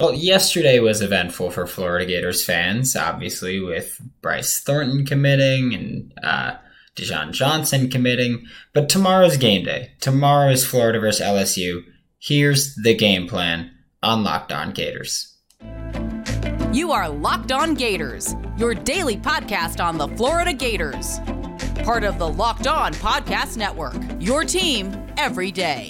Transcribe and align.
Well, 0.00 0.12
yesterday 0.12 0.80
was 0.80 1.00
eventful 1.00 1.52
for 1.52 1.68
Florida 1.68 2.04
Gators 2.04 2.44
fans, 2.44 2.96
obviously, 2.96 3.60
with 3.60 4.00
Bryce 4.22 4.58
Thornton 4.58 5.06
committing 5.06 5.72
and 5.72 6.12
uh, 6.20 6.56
Dijon 6.96 7.32
Johnson 7.32 7.88
committing. 7.88 8.44
But 8.72 8.88
tomorrow's 8.88 9.36
game 9.36 9.64
day. 9.64 9.92
Tomorrow 10.00 10.50
is 10.50 10.66
Florida 10.66 10.98
versus 10.98 11.24
LSU. 11.24 11.82
Here's 12.18 12.74
the 12.74 12.96
game 12.96 13.28
plan 13.28 13.70
on 14.02 14.24
Locked 14.24 14.50
On 14.50 14.72
Gators. 14.72 15.32
You 16.72 16.90
are 16.90 17.08
Locked 17.08 17.52
On 17.52 17.74
Gators, 17.74 18.34
your 18.56 18.74
daily 18.74 19.16
podcast 19.16 19.82
on 19.82 19.96
the 19.96 20.08
Florida 20.16 20.52
Gators. 20.52 21.20
Part 21.84 22.02
of 22.02 22.18
the 22.18 22.28
Locked 22.28 22.66
On 22.66 22.92
Podcast 22.94 23.56
Network, 23.56 23.94
your 24.18 24.42
team 24.42 24.92
every 25.16 25.52
day. 25.52 25.88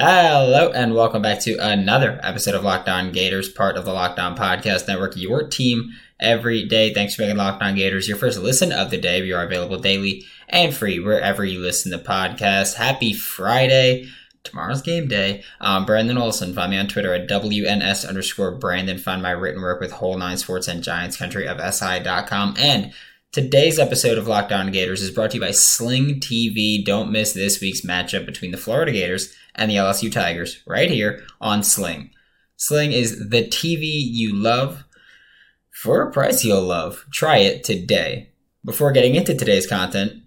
Hello, 0.00 0.70
and 0.70 0.94
welcome 0.94 1.22
back 1.22 1.40
to 1.40 1.56
another 1.56 2.20
episode 2.22 2.54
of 2.54 2.62
Locked 2.62 2.88
On 2.88 3.10
Gators, 3.10 3.48
part 3.48 3.76
of 3.76 3.84
the 3.84 3.92
Locked 3.92 4.20
On 4.20 4.36
Podcast 4.36 4.86
Network, 4.86 5.16
your 5.16 5.48
team 5.48 5.90
every 6.20 6.64
day. 6.64 6.94
Thanks 6.94 7.16
for 7.16 7.22
making 7.22 7.36
Locked 7.36 7.60
On 7.64 7.74
Gators 7.74 8.06
your 8.06 8.16
first 8.16 8.38
listen 8.38 8.70
of 8.70 8.90
the 8.90 8.96
day. 8.96 9.22
We 9.22 9.32
are 9.32 9.44
available 9.44 9.76
daily 9.76 10.24
and 10.48 10.72
free 10.72 11.00
wherever 11.00 11.44
you 11.44 11.58
listen 11.58 11.90
to 11.90 11.98
podcasts. 11.98 12.76
Happy 12.76 13.12
Friday. 13.12 14.06
Tomorrow's 14.44 14.82
game 14.82 15.08
day. 15.08 15.42
Um, 15.60 15.84
Brandon 15.84 16.16
Olson, 16.16 16.54
find 16.54 16.70
me 16.70 16.78
on 16.78 16.86
Twitter 16.86 17.12
at 17.12 17.28
WNS 17.28 18.08
underscore 18.08 18.52
Brandon. 18.52 18.98
Find 18.98 19.20
my 19.20 19.32
written 19.32 19.62
work 19.62 19.80
with 19.80 19.90
Whole 19.90 20.16
Nine 20.16 20.36
Sports 20.36 20.68
and 20.68 20.84
Giants 20.84 21.16
Country 21.16 21.48
of 21.48 21.58
SI.com. 21.74 22.54
And 22.56 22.92
Today's 23.30 23.78
episode 23.78 24.16
of 24.16 24.26
Locked 24.26 24.52
On 24.52 24.72
Gators 24.72 25.02
is 25.02 25.10
brought 25.10 25.32
to 25.32 25.36
you 25.36 25.42
by 25.42 25.50
Sling 25.50 26.18
TV. 26.18 26.82
Don't 26.82 27.12
miss 27.12 27.34
this 27.34 27.60
week's 27.60 27.82
matchup 27.82 28.24
between 28.24 28.52
the 28.52 28.56
Florida 28.56 28.90
Gators 28.90 29.36
and 29.58 29.70
the 29.70 29.76
LSU 29.76 30.10
Tigers 30.10 30.62
right 30.66 30.90
here 30.90 31.24
on 31.40 31.62
Sling. 31.62 32.10
Sling 32.56 32.92
is 32.92 33.28
the 33.28 33.44
TV 33.44 33.84
you 33.84 34.34
love 34.34 34.84
for 35.70 36.02
a 36.02 36.10
price 36.10 36.44
you'll 36.44 36.62
love. 36.62 37.04
Try 37.12 37.38
it 37.38 37.64
today. 37.64 38.30
Before 38.64 38.92
getting 38.92 39.14
into 39.14 39.34
today's 39.34 39.66
content, 39.66 40.22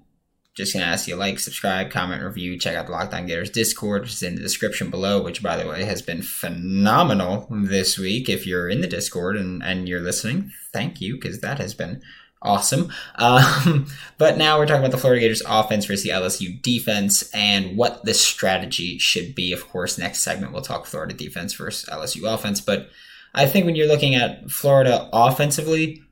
just 0.54 0.74
gonna 0.74 0.86
ask 0.86 1.08
you 1.08 1.16
like, 1.16 1.40
subscribe, 1.40 1.92
comment, 1.92 2.24
review, 2.24 2.58
check 2.58 2.76
out 2.76 2.86
the 2.86 2.92
Locked 2.92 3.14
On 3.14 3.26
Gators 3.26 3.50
Discord, 3.50 4.04
which 4.04 4.14
is 4.14 4.24
in 4.24 4.36
the 4.36 4.42
description 4.42 4.90
below, 4.90 5.22
which 5.22 5.42
by 5.42 5.58
the 5.58 5.68
way 5.68 5.84
has 5.84 6.02
been 6.02 6.22
phenomenal 6.22 7.48
this 7.50 7.98
week. 7.98 8.30
If 8.30 8.46
you're 8.46 8.70
in 8.70 8.82
the 8.82 8.88
Discord 8.88 9.38
and, 9.38 9.64
and 9.64 9.88
you're 9.88 10.02
listening, 10.02 10.52
thank 10.74 11.00
you, 11.00 11.16
because 11.16 11.40
that 11.40 11.60
has 11.60 11.74
been 11.74 12.02
awesome. 12.42 12.92
Um, 13.16 13.88
but 14.18 14.38
now 14.38 14.58
we're 14.58 14.66
talking 14.66 14.82
about 14.82 14.92
the 14.92 14.98
Florida 14.98 15.22
Gators 15.22 15.44
offense 15.48 15.86
versus 15.86 16.04
the 16.04 16.10
LSU 16.10 16.62
defense 16.62 17.30
and 17.34 17.78
what 17.78 18.04
the 18.04 18.14
strategy 18.14 18.98
should 18.98 19.36
be. 19.36 19.54
Of 19.54 19.68
course, 19.70 19.98
next 19.98 20.22
segment 20.22 20.54
we'll 20.54 20.62
talk 20.62 20.86
Florida 20.86 21.14
defense 21.14 21.54
versus 21.54 21.90
LSU 21.90 22.32
offense. 22.32 22.62
But 22.62 22.90
I 23.34 23.46
think 23.46 23.66
when 23.66 23.76
you're 23.76 23.88
looking 23.88 24.16
at 24.16 24.50
Florida 24.50 25.10
offensively, 25.14 26.04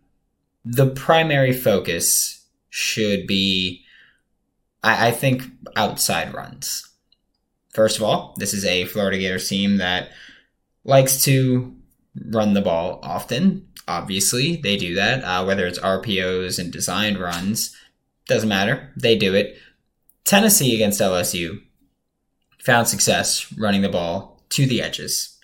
the 0.63 0.87
primary 0.87 1.53
focus 1.53 2.45
should 2.69 3.25
be, 3.27 3.83
I, 4.83 5.07
I 5.07 5.11
think, 5.11 5.43
outside 5.75 6.33
runs. 6.33 6.85
First 7.73 7.97
of 7.97 8.03
all, 8.03 8.35
this 8.37 8.53
is 8.53 8.65
a 8.65 8.85
Florida 8.85 9.17
Gators 9.17 9.47
team 9.47 9.77
that 9.77 10.09
likes 10.83 11.21
to 11.23 11.75
run 12.25 12.53
the 12.53 12.61
ball 12.61 12.99
often 13.03 13.67
obviously 13.89 14.55
they 14.57 14.77
do 14.77 14.95
that 14.95 15.23
uh, 15.23 15.43
whether 15.43 15.67
it's 15.67 15.79
rpos 15.79 16.59
and 16.59 16.71
designed 16.71 17.17
runs 17.17 17.75
doesn't 18.29 18.47
matter 18.47 18.93
they 18.95 19.17
do 19.17 19.33
it. 19.33 19.57
Tennessee 20.23 20.75
against 20.75 21.01
lsu 21.01 21.61
found 22.59 22.87
success 22.87 23.51
running 23.57 23.81
the 23.81 23.89
ball 23.89 24.43
to 24.49 24.67
the 24.67 24.81
edges. 24.81 25.37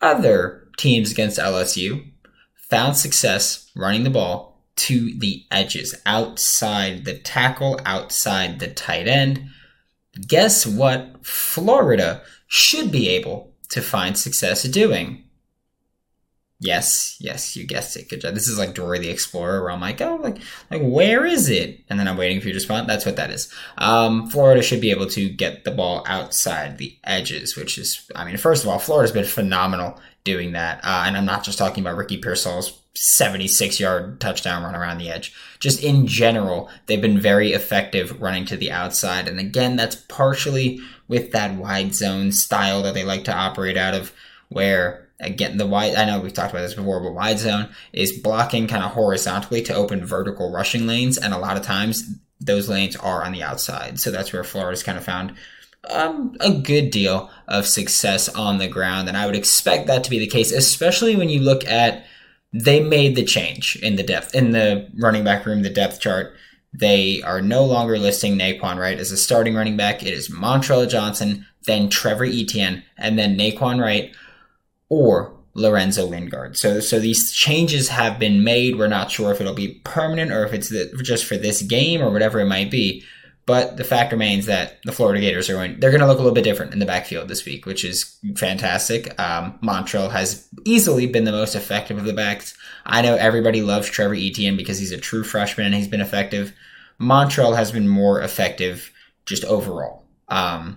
Other 0.00 0.68
teams 0.76 1.10
against 1.10 1.38
lsu 1.38 2.06
found 2.68 2.96
success 2.96 3.70
running 3.74 4.04
the 4.04 4.10
ball 4.10 4.62
to 4.76 5.18
the 5.18 5.44
edges 5.50 5.94
outside 6.06 7.04
the 7.04 7.18
tackle 7.18 7.80
outside 7.84 8.60
the 8.60 8.68
tight 8.68 9.08
end. 9.08 9.48
Guess 10.26 10.66
what 10.66 11.24
florida 11.24 12.22
should 12.46 12.92
be 12.92 13.08
able 13.08 13.54
to 13.70 13.80
find 13.80 14.18
success 14.18 14.64
doing 14.64 15.24
Yes, 16.62 17.16
yes, 17.18 17.56
you 17.56 17.66
guessed 17.66 17.96
it. 17.96 18.10
Good 18.10 18.20
job. 18.20 18.34
This 18.34 18.46
is 18.46 18.58
like 18.58 18.74
Dory 18.74 18.98
the 18.98 19.08
Explorer, 19.08 19.62
where 19.62 19.70
I'm 19.70 19.80
like, 19.80 20.02
oh, 20.02 20.16
like, 20.16 20.38
like 20.70 20.82
where 20.82 21.24
is 21.24 21.48
it? 21.48 21.80
And 21.88 21.98
then 21.98 22.06
I'm 22.06 22.18
waiting 22.18 22.38
for 22.38 22.48
you 22.48 22.52
to 22.52 22.58
respond. 22.58 22.86
That's 22.86 23.06
what 23.06 23.16
that 23.16 23.30
is. 23.30 23.50
Um, 23.78 24.28
Florida 24.28 24.60
should 24.60 24.82
be 24.82 24.90
able 24.90 25.06
to 25.06 25.30
get 25.30 25.64
the 25.64 25.70
ball 25.70 26.04
outside 26.06 26.76
the 26.76 26.94
edges, 27.02 27.56
which 27.56 27.78
is, 27.78 28.10
I 28.14 28.26
mean, 28.26 28.36
first 28.36 28.62
of 28.62 28.68
all, 28.68 28.78
Florida's 28.78 29.10
been 29.10 29.24
phenomenal 29.24 29.98
doing 30.24 30.52
that. 30.52 30.80
Uh, 30.84 31.04
and 31.06 31.16
I'm 31.16 31.24
not 31.24 31.44
just 31.44 31.56
talking 31.56 31.82
about 31.82 31.96
Ricky 31.96 32.18
Pearsall's 32.18 32.78
76 32.94 33.80
yard 33.80 34.20
touchdown 34.20 34.62
run 34.62 34.76
around 34.76 34.98
the 34.98 35.10
edge. 35.10 35.34
Just 35.60 35.82
in 35.82 36.06
general, 36.06 36.68
they've 36.86 37.00
been 37.00 37.18
very 37.18 37.54
effective 37.54 38.20
running 38.20 38.44
to 38.44 38.58
the 38.58 38.70
outside. 38.70 39.28
And 39.28 39.40
again, 39.40 39.76
that's 39.76 39.96
partially 39.96 40.80
with 41.08 41.32
that 41.32 41.54
wide 41.54 41.94
zone 41.94 42.32
style 42.32 42.82
that 42.82 42.92
they 42.92 43.04
like 43.04 43.24
to 43.24 43.34
operate 43.34 43.78
out 43.78 43.94
of, 43.94 44.12
where 44.50 45.08
Again, 45.20 45.58
the 45.58 45.66
wide, 45.66 45.94
I 45.94 46.04
know 46.04 46.20
we've 46.20 46.32
talked 46.32 46.52
about 46.52 46.62
this 46.62 46.74
before, 46.74 47.00
but 47.00 47.12
wide 47.12 47.38
zone 47.38 47.68
is 47.92 48.18
blocking 48.18 48.66
kind 48.66 48.82
of 48.82 48.92
horizontally 48.92 49.62
to 49.62 49.74
open 49.74 50.04
vertical 50.04 50.52
rushing 50.52 50.86
lanes. 50.86 51.18
And 51.18 51.34
a 51.34 51.38
lot 51.38 51.56
of 51.56 51.62
times 51.62 52.14
those 52.40 52.68
lanes 52.68 52.96
are 52.96 53.22
on 53.22 53.32
the 53.32 53.42
outside. 53.42 54.00
So 54.00 54.10
that's 54.10 54.32
where 54.32 54.44
Florida's 54.44 54.82
kind 54.82 54.98
of 54.98 55.04
found 55.04 55.34
um, 55.90 56.36
a 56.40 56.52
good 56.52 56.90
deal 56.90 57.30
of 57.48 57.66
success 57.66 58.28
on 58.28 58.58
the 58.58 58.68
ground. 58.68 59.08
And 59.08 59.16
I 59.16 59.26
would 59.26 59.36
expect 59.36 59.86
that 59.86 60.04
to 60.04 60.10
be 60.10 60.18
the 60.18 60.26
case, 60.26 60.52
especially 60.52 61.16
when 61.16 61.28
you 61.28 61.40
look 61.40 61.66
at 61.66 62.04
they 62.52 62.80
made 62.80 63.14
the 63.14 63.24
change 63.24 63.76
in 63.76 63.96
the 63.96 64.02
depth, 64.02 64.34
in 64.34 64.50
the 64.50 64.88
running 64.98 65.22
back 65.22 65.46
room, 65.46 65.62
the 65.62 65.70
depth 65.70 66.00
chart. 66.00 66.34
They 66.72 67.22
are 67.22 67.40
no 67.40 67.64
longer 67.64 67.98
listing 67.98 68.36
Naquan 68.36 68.76
Wright 68.76 68.98
as 68.98 69.12
a 69.12 69.16
starting 69.16 69.54
running 69.54 69.76
back. 69.76 70.02
It 70.02 70.12
is 70.12 70.28
Montrell 70.28 70.88
Johnson, 70.88 71.46
then 71.66 71.88
Trevor 71.88 72.24
Etienne, 72.24 72.82
and 72.96 73.18
then 73.18 73.36
Naquan 73.36 73.80
Wright 73.80 74.14
or 74.90 75.34
Lorenzo 75.54 76.06
Lingard. 76.06 76.58
So, 76.58 76.80
so 76.80 77.00
these 77.00 77.32
changes 77.32 77.88
have 77.88 78.18
been 78.18 78.44
made. 78.44 78.76
We're 78.76 78.88
not 78.88 79.10
sure 79.10 79.32
if 79.32 79.40
it'll 79.40 79.54
be 79.54 79.80
permanent 79.84 80.30
or 80.30 80.44
if 80.44 80.52
it's 80.52 80.68
the, 80.68 80.92
just 81.02 81.24
for 81.24 81.36
this 81.36 81.62
game 81.62 82.02
or 82.02 82.10
whatever 82.10 82.40
it 82.40 82.46
might 82.46 82.70
be. 82.70 83.04
But 83.46 83.78
the 83.78 83.84
fact 83.84 84.12
remains 84.12 84.46
that 84.46 84.80
the 84.84 84.92
Florida 84.92 85.20
Gators 85.20 85.50
are 85.50 85.54
going, 85.54 85.80
they're 85.80 85.90
going 85.90 86.02
to 86.02 86.06
look 86.06 86.18
a 86.18 86.22
little 86.22 86.34
bit 86.34 86.44
different 86.44 86.72
in 86.72 86.78
the 86.78 86.86
backfield 86.86 87.26
this 87.26 87.44
week, 87.44 87.66
which 87.66 87.84
is 87.84 88.16
fantastic. 88.36 89.18
Um, 89.20 89.58
Montrell 89.60 90.12
has 90.12 90.46
easily 90.64 91.06
been 91.06 91.24
the 91.24 91.32
most 91.32 91.56
effective 91.56 91.98
of 91.98 92.04
the 92.04 92.12
backs. 92.12 92.56
I 92.86 93.02
know 93.02 93.16
everybody 93.16 93.62
loves 93.62 93.88
Trevor 93.88 94.14
Etienne 94.14 94.56
because 94.56 94.78
he's 94.78 94.92
a 94.92 94.98
true 94.98 95.24
freshman 95.24 95.66
and 95.66 95.74
he's 95.74 95.88
been 95.88 96.00
effective. 96.00 96.52
Montrell 97.00 97.56
has 97.56 97.72
been 97.72 97.88
more 97.88 98.20
effective 98.20 98.92
just 99.26 99.44
overall. 99.46 100.04
Um, 100.28 100.76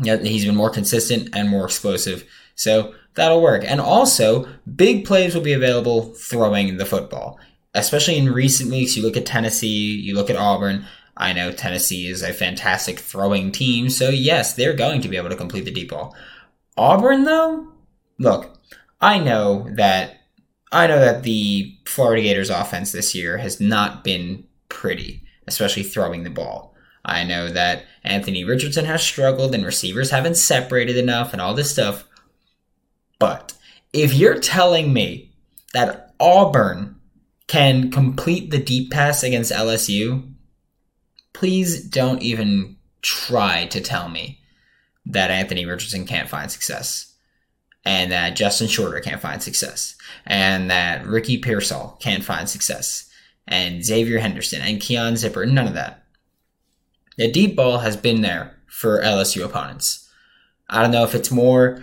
he's 0.00 0.44
been 0.44 0.54
more 0.54 0.70
consistent 0.70 1.30
and 1.34 1.48
more 1.48 1.64
explosive. 1.64 2.24
So 2.54 2.94
that'll 3.18 3.42
work. 3.42 3.64
And 3.66 3.80
also, 3.80 4.48
big 4.74 5.04
plays 5.04 5.34
will 5.34 5.42
be 5.42 5.52
available 5.52 6.14
throwing 6.14 6.76
the 6.76 6.86
football. 6.86 7.38
Especially 7.74 8.16
in 8.16 8.32
recent 8.32 8.70
weeks, 8.70 8.96
you 8.96 9.02
look 9.02 9.16
at 9.16 9.26
Tennessee, 9.26 9.92
you 10.00 10.14
look 10.14 10.30
at 10.30 10.36
Auburn. 10.36 10.86
I 11.16 11.32
know 11.32 11.52
Tennessee 11.52 12.08
is 12.08 12.22
a 12.22 12.32
fantastic 12.32 12.98
throwing 12.98 13.52
team, 13.52 13.90
so 13.90 14.08
yes, 14.08 14.54
they're 14.54 14.72
going 14.72 15.00
to 15.02 15.08
be 15.08 15.16
able 15.16 15.28
to 15.28 15.36
complete 15.36 15.64
the 15.64 15.72
deep 15.72 15.90
ball. 15.90 16.16
Auburn, 16.76 17.24
though, 17.24 17.68
look, 18.18 18.58
I 19.00 19.18
know 19.18 19.68
that 19.74 20.14
I 20.70 20.86
know 20.86 21.00
that 21.00 21.22
the 21.22 21.76
Florida 21.86 22.22
Gators 22.22 22.50
offense 22.50 22.92
this 22.92 23.14
year 23.14 23.38
has 23.38 23.60
not 23.60 24.04
been 24.04 24.44
pretty, 24.68 25.24
especially 25.46 25.82
throwing 25.82 26.24
the 26.24 26.30
ball. 26.30 26.74
I 27.04 27.24
know 27.24 27.48
that 27.48 27.84
Anthony 28.04 28.44
Richardson 28.44 28.84
has 28.84 29.02
struggled 29.02 29.54
and 29.54 29.64
receivers 29.64 30.10
haven't 30.10 30.36
separated 30.36 30.96
enough 30.96 31.32
and 31.32 31.40
all 31.40 31.54
this 31.54 31.70
stuff. 31.70 32.04
But 33.18 33.54
if 33.92 34.14
you're 34.14 34.38
telling 34.38 34.92
me 34.92 35.32
that 35.72 36.14
Auburn 36.20 36.96
can 37.46 37.90
complete 37.90 38.50
the 38.50 38.58
deep 38.58 38.90
pass 38.90 39.22
against 39.22 39.52
LSU, 39.52 40.32
please 41.32 41.82
don't 41.82 42.22
even 42.22 42.76
try 43.02 43.66
to 43.66 43.80
tell 43.80 44.08
me 44.08 44.40
that 45.06 45.30
Anthony 45.30 45.64
Richardson 45.64 46.04
can't 46.04 46.28
find 46.28 46.50
success 46.50 47.14
and 47.84 48.12
that 48.12 48.36
Justin 48.36 48.68
Shorter 48.68 49.00
can't 49.00 49.20
find 49.20 49.42
success 49.42 49.96
and 50.26 50.70
that 50.70 51.06
Ricky 51.06 51.38
Pearsall 51.38 51.96
can't 52.00 52.24
find 52.24 52.48
success 52.48 53.08
and 53.46 53.82
Xavier 53.82 54.18
Henderson 54.18 54.60
and 54.60 54.80
Keon 54.80 55.16
Zipper. 55.16 55.46
None 55.46 55.68
of 55.68 55.74
that. 55.74 56.04
The 57.16 57.30
deep 57.32 57.56
ball 57.56 57.78
has 57.78 57.96
been 57.96 58.20
there 58.20 58.58
for 58.66 59.00
LSU 59.00 59.44
opponents. 59.44 60.08
I 60.68 60.82
don't 60.82 60.90
know 60.90 61.04
if 61.04 61.14
it's 61.14 61.30
more 61.30 61.82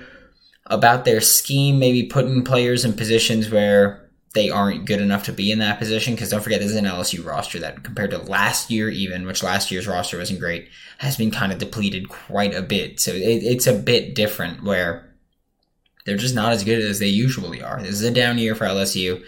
about 0.67 1.05
their 1.05 1.21
scheme, 1.21 1.79
maybe 1.79 2.03
putting 2.03 2.43
players 2.43 2.85
in 2.85 2.93
positions 2.93 3.49
where 3.49 4.01
they 4.33 4.49
aren't 4.49 4.85
good 4.85 4.99
enough 4.99 5.23
to 5.23 5.31
be 5.31 5.51
in 5.51 5.59
that 5.59 5.79
position. 5.79 6.13
Because 6.13 6.29
don't 6.29 6.41
forget, 6.41 6.59
this 6.59 6.71
is 6.71 6.77
an 6.77 6.85
LSU 6.85 7.25
roster 7.25 7.59
that, 7.59 7.83
compared 7.83 8.11
to 8.11 8.17
last 8.17 8.69
year, 8.69 8.89
even 8.89 9.25
which 9.25 9.43
last 9.43 9.71
year's 9.71 9.87
roster 9.87 10.17
wasn't 10.17 10.39
great, 10.39 10.69
has 10.97 11.17
been 11.17 11.31
kind 11.31 11.51
of 11.51 11.59
depleted 11.59 12.09
quite 12.09 12.53
a 12.53 12.61
bit. 12.61 12.99
So 12.99 13.11
it, 13.11 13.43
it's 13.43 13.67
a 13.67 13.73
bit 13.73 14.15
different 14.15 14.63
where 14.63 15.09
they're 16.05 16.17
just 16.17 16.35
not 16.35 16.51
as 16.51 16.63
good 16.63 16.81
as 16.81 16.99
they 16.99 17.07
usually 17.07 17.63
are. 17.63 17.81
This 17.81 17.91
is 17.91 18.03
a 18.03 18.11
down 18.11 18.37
year 18.37 18.55
for 18.55 18.65
LSU. 18.65 19.23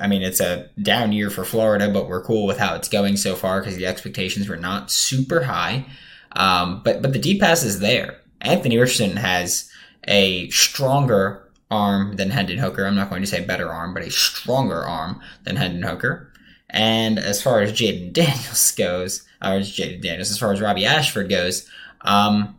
I 0.00 0.06
mean, 0.06 0.22
it's 0.22 0.40
a 0.40 0.68
down 0.80 1.12
year 1.12 1.30
for 1.30 1.44
Florida, 1.44 1.88
but 1.88 2.08
we're 2.08 2.22
cool 2.22 2.46
with 2.46 2.58
how 2.58 2.74
it's 2.74 2.88
going 2.88 3.16
so 3.16 3.34
far 3.34 3.60
because 3.60 3.76
the 3.76 3.86
expectations 3.86 4.48
were 4.48 4.56
not 4.56 4.90
super 4.90 5.42
high. 5.42 5.86
Um, 6.32 6.82
but 6.84 7.02
but 7.02 7.12
the 7.12 7.18
deep 7.18 7.40
pass 7.40 7.64
is 7.64 7.80
there. 7.80 8.18
Anthony 8.40 8.78
Richardson 8.78 9.16
has 9.16 9.68
a 10.06 10.48
stronger 10.50 11.50
arm 11.70 12.16
than 12.16 12.30
Hendon 12.30 12.58
Hooker. 12.58 12.86
I'm 12.86 12.94
not 12.94 13.10
going 13.10 13.22
to 13.22 13.26
say 13.26 13.44
better 13.44 13.70
arm, 13.70 13.94
but 13.94 14.02
a 14.02 14.10
stronger 14.10 14.84
arm 14.84 15.20
than 15.44 15.56
Hendon 15.56 15.82
Hooker. 15.82 16.32
And 16.70 17.18
as 17.18 17.42
far 17.42 17.60
as 17.60 17.72
Jayden 17.72 18.12
Daniels 18.12 18.72
goes, 18.72 19.26
or 19.42 19.60
Jayden 19.60 20.02
Daniels, 20.02 20.30
as 20.30 20.38
far 20.38 20.52
as 20.52 20.60
Robby 20.60 20.84
Ashford 20.84 21.28
goes, 21.28 21.68
um, 22.02 22.56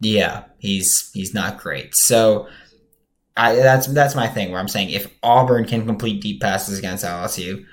yeah, 0.00 0.44
he's 0.58 1.10
he's 1.12 1.34
not 1.34 1.58
great. 1.58 1.94
So 1.94 2.48
I, 3.36 3.54
that's 3.54 3.86
that's 3.88 4.14
my 4.14 4.28
thing 4.28 4.50
where 4.50 4.60
I'm 4.60 4.68
saying 4.68 4.90
if 4.90 5.12
Auburn 5.22 5.66
can 5.66 5.86
complete 5.86 6.20
deep 6.20 6.40
passes 6.40 6.78
against 6.78 7.04
LSU, 7.04 7.64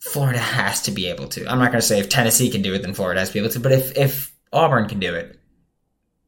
Florida 0.00 0.38
has 0.38 0.82
to 0.82 0.90
be 0.90 1.06
able 1.08 1.28
to. 1.28 1.46
I'm 1.46 1.58
not 1.58 1.70
going 1.70 1.80
to 1.80 1.86
say 1.86 1.98
if 1.98 2.08
Tennessee 2.08 2.50
can 2.50 2.62
do 2.62 2.74
it, 2.74 2.82
then 2.82 2.94
Florida 2.94 3.20
has 3.20 3.30
to 3.30 3.34
be 3.34 3.38
able 3.40 3.50
to. 3.50 3.60
But 3.60 3.72
if 3.72 3.96
if 3.96 4.32
Auburn 4.52 4.88
can 4.88 4.98
do 4.98 5.14
it, 5.14 5.39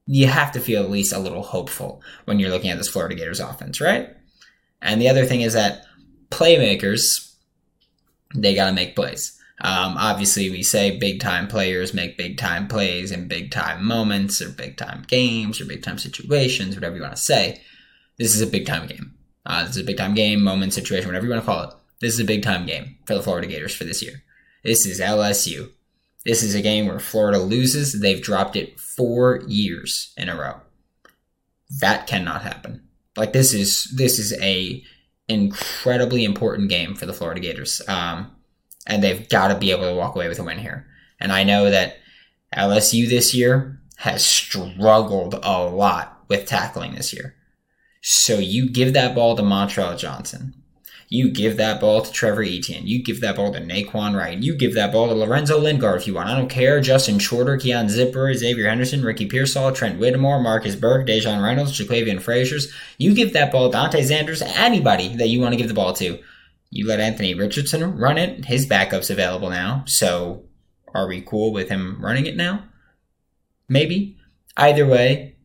you 0.06 0.26
have 0.26 0.52
to 0.52 0.60
feel 0.60 0.82
at 0.82 0.90
least 0.90 1.12
a 1.12 1.18
little 1.18 1.42
hopeful 1.42 2.02
when 2.24 2.38
you're 2.38 2.50
looking 2.50 2.70
at 2.70 2.78
this 2.78 2.88
Florida 2.88 3.14
Gators 3.14 3.40
offense, 3.40 3.80
right? 3.80 4.10
And 4.80 5.00
the 5.00 5.08
other 5.08 5.24
thing 5.24 5.42
is 5.42 5.52
that 5.54 5.84
playmakers, 6.30 7.34
they 8.34 8.54
got 8.54 8.66
to 8.66 8.72
make 8.72 8.96
plays. 8.96 9.38
Um, 9.60 9.96
obviously, 9.96 10.50
we 10.50 10.64
say 10.64 10.98
big 10.98 11.20
time 11.20 11.46
players 11.46 11.94
make 11.94 12.18
big 12.18 12.36
time 12.36 12.66
plays 12.66 13.12
in 13.12 13.28
big 13.28 13.52
time 13.52 13.84
moments 13.84 14.42
or 14.42 14.48
big 14.48 14.76
time 14.76 15.04
games 15.06 15.60
or 15.60 15.66
big 15.66 15.84
time 15.84 15.98
situations, 15.98 16.74
whatever 16.74 16.96
you 16.96 17.02
want 17.02 17.14
to 17.14 17.22
say. 17.22 17.60
This 18.18 18.34
is 18.34 18.40
a 18.40 18.46
big 18.46 18.66
time 18.66 18.88
game. 18.88 19.14
Uh, 19.46 19.62
this 19.62 19.76
is 19.76 19.82
a 19.82 19.84
big 19.84 19.96
time 19.96 20.14
game, 20.14 20.42
moment, 20.42 20.72
situation, 20.72 21.06
whatever 21.06 21.26
you 21.26 21.30
want 21.30 21.42
to 21.42 21.46
call 21.46 21.62
it. 21.62 21.74
This 22.00 22.14
is 22.14 22.20
a 22.20 22.24
big 22.24 22.42
time 22.42 22.66
game 22.66 22.98
for 23.06 23.14
the 23.14 23.22
Florida 23.22 23.46
Gators 23.46 23.74
for 23.74 23.84
this 23.84 24.02
year. 24.02 24.22
This 24.64 24.84
is 24.84 25.00
LSU. 25.00 25.70
This 26.24 26.42
is 26.42 26.54
a 26.54 26.62
game 26.62 26.86
where 26.86 27.00
Florida 27.00 27.38
loses. 27.38 28.00
They've 28.00 28.22
dropped 28.22 28.56
it 28.56 28.78
four 28.78 29.42
years 29.46 30.12
in 30.16 30.28
a 30.28 30.36
row. 30.36 30.60
That 31.80 32.06
cannot 32.06 32.42
happen. 32.42 32.82
Like 33.16 33.32
this 33.32 33.52
is 33.52 33.92
this 33.96 34.18
is 34.18 34.32
a 34.40 34.82
incredibly 35.28 36.24
important 36.24 36.68
game 36.68 36.94
for 36.94 37.06
the 37.06 37.12
Florida 37.12 37.40
Gators, 37.40 37.82
um, 37.88 38.30
and 38.86 39.02
they've 39.02 39.28
got 39.28 39.48
to 39.48 39.58
be 39.58 39.70
able 39.70 39.84
to 39.84 39.94
walk 39.94 40.14
away 40.14 40.28
with 40.28 40.38
a 40.38 40.44
win 40.44 40.58
here. 40.58 40.86
And 41.20 41.32
I 41.32 41.44
know 41.44 41.70
that 41.70 41.96
LSU 42.56 43.08
this 43.08 43.34
year 43.34 43.80
has 43.96 44.24
struggled 44.24 45.38
a 45.42 45.64
lot 45.64 46.24
with 46.28 46.46
tackling 46.46 46.94
this 46.94 47.12
year. 47.12 47.36
So 48.02 48.38
you 48.38 48.68
give 48.68 48.94
that 48.94 49.14
ball 49.14 49.36
to 49.36 49.42
Montrell 49.42 49.96
Johnson. 49.96 50.61
You 51.12 51.28
give 51.28 51.58
that 51.58 51.78
ball 51.78 52.00
to 52.00 52.10
Trevor 52.10 52.42
Etienne. 52.42 52.86
You 52.86 53.02
give 53.02 53.20
that 53.20 53.36
ball 53.36 53.52
to 53.52 53.60
Naquan 53.60 54.16
Wright. 54.16 54.42
You 54.42 54.54
give 54.54 54.74
that 54.76 54.92
ball 54.92 55.08
to 55.08 55.14
Lorenzo 55.14 55.58
Lingard 55.60 56.00
if 56.00 56.06
you 56.06 56.14
want. 56.14 56.30
I 56.30 56.38
don't 56.38 56.48
care. 56.48 56.80
Justin 56.80 57.18
Shorter, 57.18 57.58
Keon 57.58 57.90
Zipper, 57.90 58.32
Xavier 58.32 58.66
Henderson, 58.66 59.04
Ricky 59.04 59.26
Pearsall, 59.26 59.72
Trent 59.72 60.00
Whittemore, 60.00 60.40
Marcus 60.40 60.74
Burke, 60.74 61.06
Daejon 61.06 61.42
Reynolds, 61.42 61.78
Jaquavion 61.78 62.16
Fraziars. 62.16 62.72
You 62.96 63.14
give 63.14 63.34
that 63.34 63.52
ball 63.52 63.68
Dante 63.68 64.00
Zanders, 64.00 64.40
anybody 64.56 65.14
that 65.16 65.28
you 65.28 65.38
want 65.38 65.52
to 65.52 65.58
give 65.58 65.68
the 65.68 65.74
ball 65.74 65.92
to. 65.92 66.18
You 66.70 66.86
let 66.86 66.98
Anthony 66.98 67.34
Richardson 67.34 67.98
run 67.98 68.16
it. 68.16 68.46
His 68.46 68.64
backup's 68.64 69.10
available 69.10 69.50
now. 69.50 69.84
So 69.86 70.46
are 70.94 71.06
we 71.06 71.20
cool 71.20 71.52
with 71.52 71.68
him 71.68 72.02
running 72.02 72.24
it 72.24 72.36
now? 72.38 72.64
Maybe. 73.68 74.16
Either 74.56 74.86
way, 74.86 75.36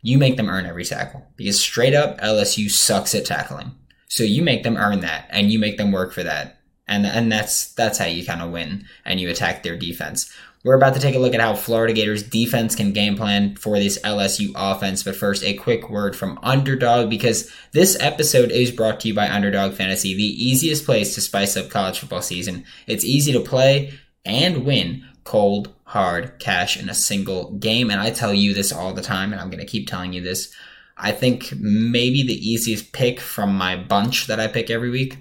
you 0.00 0.16
make 0.16 0.38
them 0.38 0.48
earn 0.48 0.64
every 0.64 0.86
tackle 0.86 1.26
because 1.36 1.60
straight 1.60 1.92
up 1.92 2.18
LSU 2.22 2.70
sucks 2.70 3.14
at 3.14 3.26
tackling. 3.26 3.72
So 4.10 4.24
you 4.24 4.42
make 4.42 4.64
them 4.64 4.76
earn 4.76 5.00
that 5.00 5.28
and 5.30 5.50
you 5.50 5.58
make 5.58 5.78
them 5.78 5.92
work 5.92 6.12
for 6.12 6.24
that. 6.24 6.58
And 6.86 7.06
and 7.06 7.30
that's 7.30 7.72
that's 7.74 7.98
how 7.98 8.06
you 8.06 8.26
kind 8.26 8.42
of 8.42 8.50
win 8.50 8.84
and 9.04 9.20
you 9.20 9.30
attack 9.30 9.62
their 9.62 9.76
defense. 9.76 10.30
We're 10.64 10.74
about 10.74 10.92
to 10.94 11.00
take 11.00 11.14
a 11.14 11.18
look 11.18 11.32
at 11.32 11.40
how 11.40 11.54
Florida 11.54 11.94
Gators 11.94 12.22
defense 12.22 12.74
can 12.74 12.92
game 12.92 13.16
plan 13.16 13.56
for 13.56 13.78
this 13.78 13.98
LSU 14.00 14.52
offense. 14.54 15.02
But 15.02 15.16
first, 15.16 15.42
a 15.42 15.54
quick 15.54 15.88
word 15.88 16.14
from 16.14 16.38
Underdog 16.42 17.08
because 17.08 17.50
this 17.72 17.96
episode 17.98 18.50
is 18.50 18.70
brought 18.70 19.00
to 19.00 19.08
you 19.08 19.14
by 19.14 19.30
Underdog 19.30 19.72
Fantasy, 19.72 20.14
the 20.14 20.22
easiest 20.22 20.84
place 20.84 21.14
to 21.14 21.22
spice 21.22 21.56
up 21.56 21.70
college 21.70 22.00
football 22.00 22.20
season. 22.20 22.64
It's 22.86 23.04
easy 23.04 23.32
to 23.32 23.40
play 23.40 23.94
and 24.26 24.66
win 24.66 25.06
cold, 25.24 25.72
hard 25.84 26.38
cash 26.40 26.78
in 26.78 26.90
a 26.90 26.94
single 26.94 27.52
game. 27.52 27.88
And 27.88 28.00
I 28.00 28.10
tell 28.10 28.34
you 28.34 28.52
this 28.52 28.72
all 28.72 28.92
the 28.92 29.00
time, 29.00 29.32
and 29.32 29.40
I'm 29.40 29.48
going 29.48 29.64
to 29.64 29.66
keep 29.66 29.88
telling 29.88 30.12
you 30.12 30.20
this. 30.20 30.52
I 31.02 31.12
think 31.12 31.52
maybe 31.58 32.22
the 32.22 32.48
easiest 32.48 32.92
pick 32.92 33.20
from 33.20 33.56
my 33.56 33.74
bunch 33.76 34.26
that 34.26 34.38
I 34.38 34.46
pick 34.46 34.70
every 34.70 34.90
week 34.90 35.16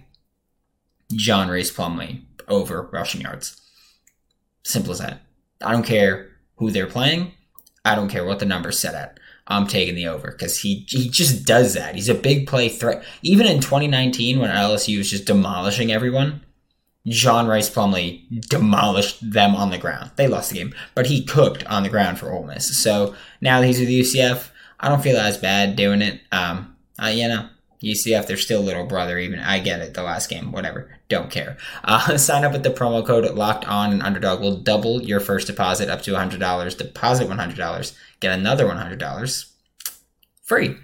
John 1.14 1.48
Rhys 1.50 1.72
Plumlee 1.72 2.22
over 2.48 2.90
rushing 2.92 3.22
yards. 3.22 3.60
Simple 4.64 4.92
as 4.92 5.00
that. 5.00 5.22
I 5.64 5.72
don't 5.72 5.86
care 5.86 6.30
who 6.56 6.70
they're 6.70 6.88
playing. 6.88 7.32
I 7.86 7.96
don't 7.96 8.10
care 8.10 8.26
what 8.26 8.40
the 8.40 8.46
number's 8.46 8.78
set 8.78 8.94
at. 8.94 9.20
I'm 9.48 9.66
taking 9.66 9.96
the 9.96 10.08
over 10.08 10.32
because 10.32 10.60
he 10.60 10.86
he 10.90 11.10
just 11.10 11.46
does 11.46 11.74
that. 11.74 11.96
He's 11.96 12.10
a 12.10 12.14
big 12.14 12.46
play 12.46 12.70
threat. 12.70 13.04
Even 13.24 13.48
in 13.48 13.62
2019, 13.62 14.38
when 14.38 14.52
LSU 14.52 14.98
was 14.98 15.10
just 15.10 15.26
demolishing 15.26 15.92
everyone, 15.92 16.42
John 17.08 17.48
Rhys 17.48 17.70
Plumlee 17.70 18.42
demolished 18.48 19.32
them 19.32 19.56
on 19.56 19.72
the 19.72 19.80
ground. 19.80 20.12
They 20.18 20.28
lost 20.28 20.52
the 20.52 20.58
game, 20.58 20.76
but 20.94 21.08
he 21.08 21.24
cooked 21.24 21.66
on 21.66 21.82
the 21.82 21.90
ground 21.90 22.20
for 22.20 22.32
Ole 22.32 22.46
Miss. 22.46 22.78
So 22.78 23.16
now 23.42 23.60
that 23.60 23.68
he's 23.68 23.80
with 23.80 23.90
UCF, 23.90 24.50
I 24.80 24.90
don't 24.90 25.02
feel 25.02 25.18
as 25.18 25.38
bad 25.38 25.76
doing 25.76 26.02
it. 26.02 26.22
Um, 26.32 26.76
uh, 27.02 27.08
you 27.08 27.28
know, 27.28 27.50
UCF, 27.82 28.28
they're 28.28 28.38
still 28.38 28.62
little 28.62 28.86
brother. 28.86 29.18
Even 29.18 29.40
I 29.40 29.60
get 29.60 29.82
it. 29.82 29.94
The 29.94 30.04
last 30.04 30.30
game, 30.30 30.52
whatever. 30.52 31.00
Don't 31.08 31.32
care. 31.32 31.58
Uh, 31.84 32.18
sign 32.18 32.44
up 32.44 32.52
with 32.52 32.64
the 32.64 32.70
promo 32.70 33.06
code 33.06 33.30
Locked 33.36 33.68
On 33.68 33.92
and 33.92 34.02
Underdog 34.02 34.42
will 34.42 34.58
double 34.58 35.02
your 35.02 35.20
first 35.20 35.48
deposit 35.48 35.90
up 35.90 36.02
to 36.04 36.16
hundred 36.16 36.40
dollars. 36.40 36.76
Deposit 36.76 37.28
one 37.28 37.40
hundred 37.40 37.58
dollars, 37.58 37.96
get 38.20 38.38
another 38.38 38.68
one 38.68 38.78
hundred 38.78 39.00
dollars, 39.00 39.54
free. 40.44 40.76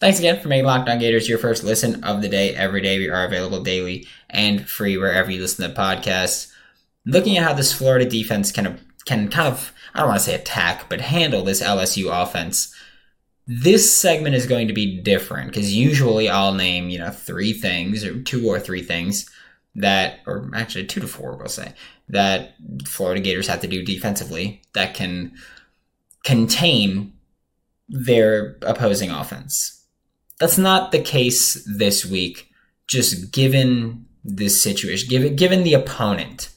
Thanks 0.00 0.20
again 0.20 0.40
for 0.40 0.48
making 0.48 0.66
Locked 0.66 0.88
On 0.88 0.98
Gators 0.98 1.28
your 1.28 1.38
first 1.38 1.64
listen 1.64 2.04
of 2.04 2.22
the 2.22 2.28
day. 2.28 2.54
Every 2.54 2.80
day 2.80 2.98
we 2.98 3.08
are 3.08 3.24
available 3.24 3.62
daily 3.62 4.06
and 4.30 4.68
free 4.68 4.96
wherever 4.96 5.30
you 5.30 5.40
listen 5.40 5.68
to 5.68 5.74
podcasts. 5.74 6.52
Looking 7.04 7.36
at 7.36 7.44
how 7.44 7.54
this 7.54 7.72
Florida 7.72 8.08
defense 8.08 8.52
can 8.52 8.80
can 9.06 9.28
kind 9.28 9.48
of 9.48 9.72
I 9.94 10.00
don't 10.00 10.08
want 10.08 10.20
to 10.20 10.26
say 10.26 10.34
attack, 10.34 10.88
but 10.88 11.00
handle 11.00 11.42
this 11.42 11.62
LSU 11.62 12.10
offense 12.12 12.74
this 13.50 13.96
segment 13.96 14.34
is 14.34 14.46
going 14.46 14.68
to 14.68 14.74
be 14.74 15.00
different 15.00 15.48
because 15.48 15.74
usually 15.74 16.28
I'll 16.28 16.52
name, 16.52 16.90
you 16.90 16.98
know, 16.98 17.10
three 17.10 17.54
things 17.54 18.04
or 18.04 18.20
two 18.22 18.46
or 18.46 18.60
three 18.60 18.82
things 18.82 19.28
that, 19.74 20.20
or 20.26 20.50
actually 20.54 20.84
two 20.84 21.00
to 21.00 21.08
four, 21.08 21.34
we'll 21.34 21.48
say, 21.48 21.72
that 22.10 22.54
Florida 22.86 23.22
Gators 23.22 23.48
have 23.48 23.62
to 23.62 23.66
do 23.66 23.82
defensively 23.82 24.60
that 24.74 24.92
can 24.92 25.32
contain 26.24 27.14
their 27.88 28.58
opposing 28.62 29.10
offense. 29.10 29.82
That's 30.38 30.58
not 30.58 30.92
the 30.92 31.00
case 31.00 31.66
this 31.66 32.04
week, 32.04 32.50
just 32.86 33.32
given 33.32 34.04
this 34.24 34.62
situation, 34.62 35.08
given, 35.08 35.36
given 35.36 35.62
the 35.62 35.72
opponent, 35.72 36.50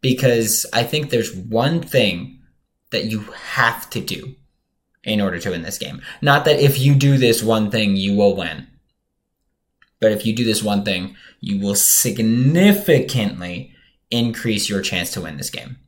because 0.00 0.64
I 0.72 0.82
think 0.82 1.10
there's 1.10 1.36
one 1.36 1.82
thing 1.82 2.40
that 2.90 3.04
you 3.04 3.20
have 3.50 3.90
to 3.90 4.00
do 4.00 4.34
in 5.04 5.20
order 5.20 5.38
to 5.38 5.50
win 5.50 5.62
this 5.62 5.78
game. 5.78 6.02
Not 6.20 6.44
that 6.44 6.60
if 6.60 6.78
you 6.78 6.94
do 6.94 7.16
this 7.16 7.42
one 7.42 7.70
thing, 7.70 7.96
you 7.96 8.14
will 8.14 8.36
win. 8.36 8.66
But 10.00 10.12
if 10.12 10.24
you 10.24 10.34
do 10.34 10.44
this 10.44 10.62
one 10.62 10.84
thing, 10.84 11.16
you 11.40 11.58
will 11.60 11.74
significantly 11.74 13.72
increase 14.10 14.68
your 14.68 14.82
chance 14.82 15.10
to 15.12 15.20
win 15.20 15.36
this 15.36 15.50
game. 15.50 15.78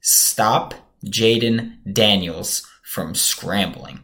Stop 0.00 0.74
Jayden 1.04 1.76
Daniels 1.92 2.66
from 2.82 3.14
scrambling. 3.14 4.00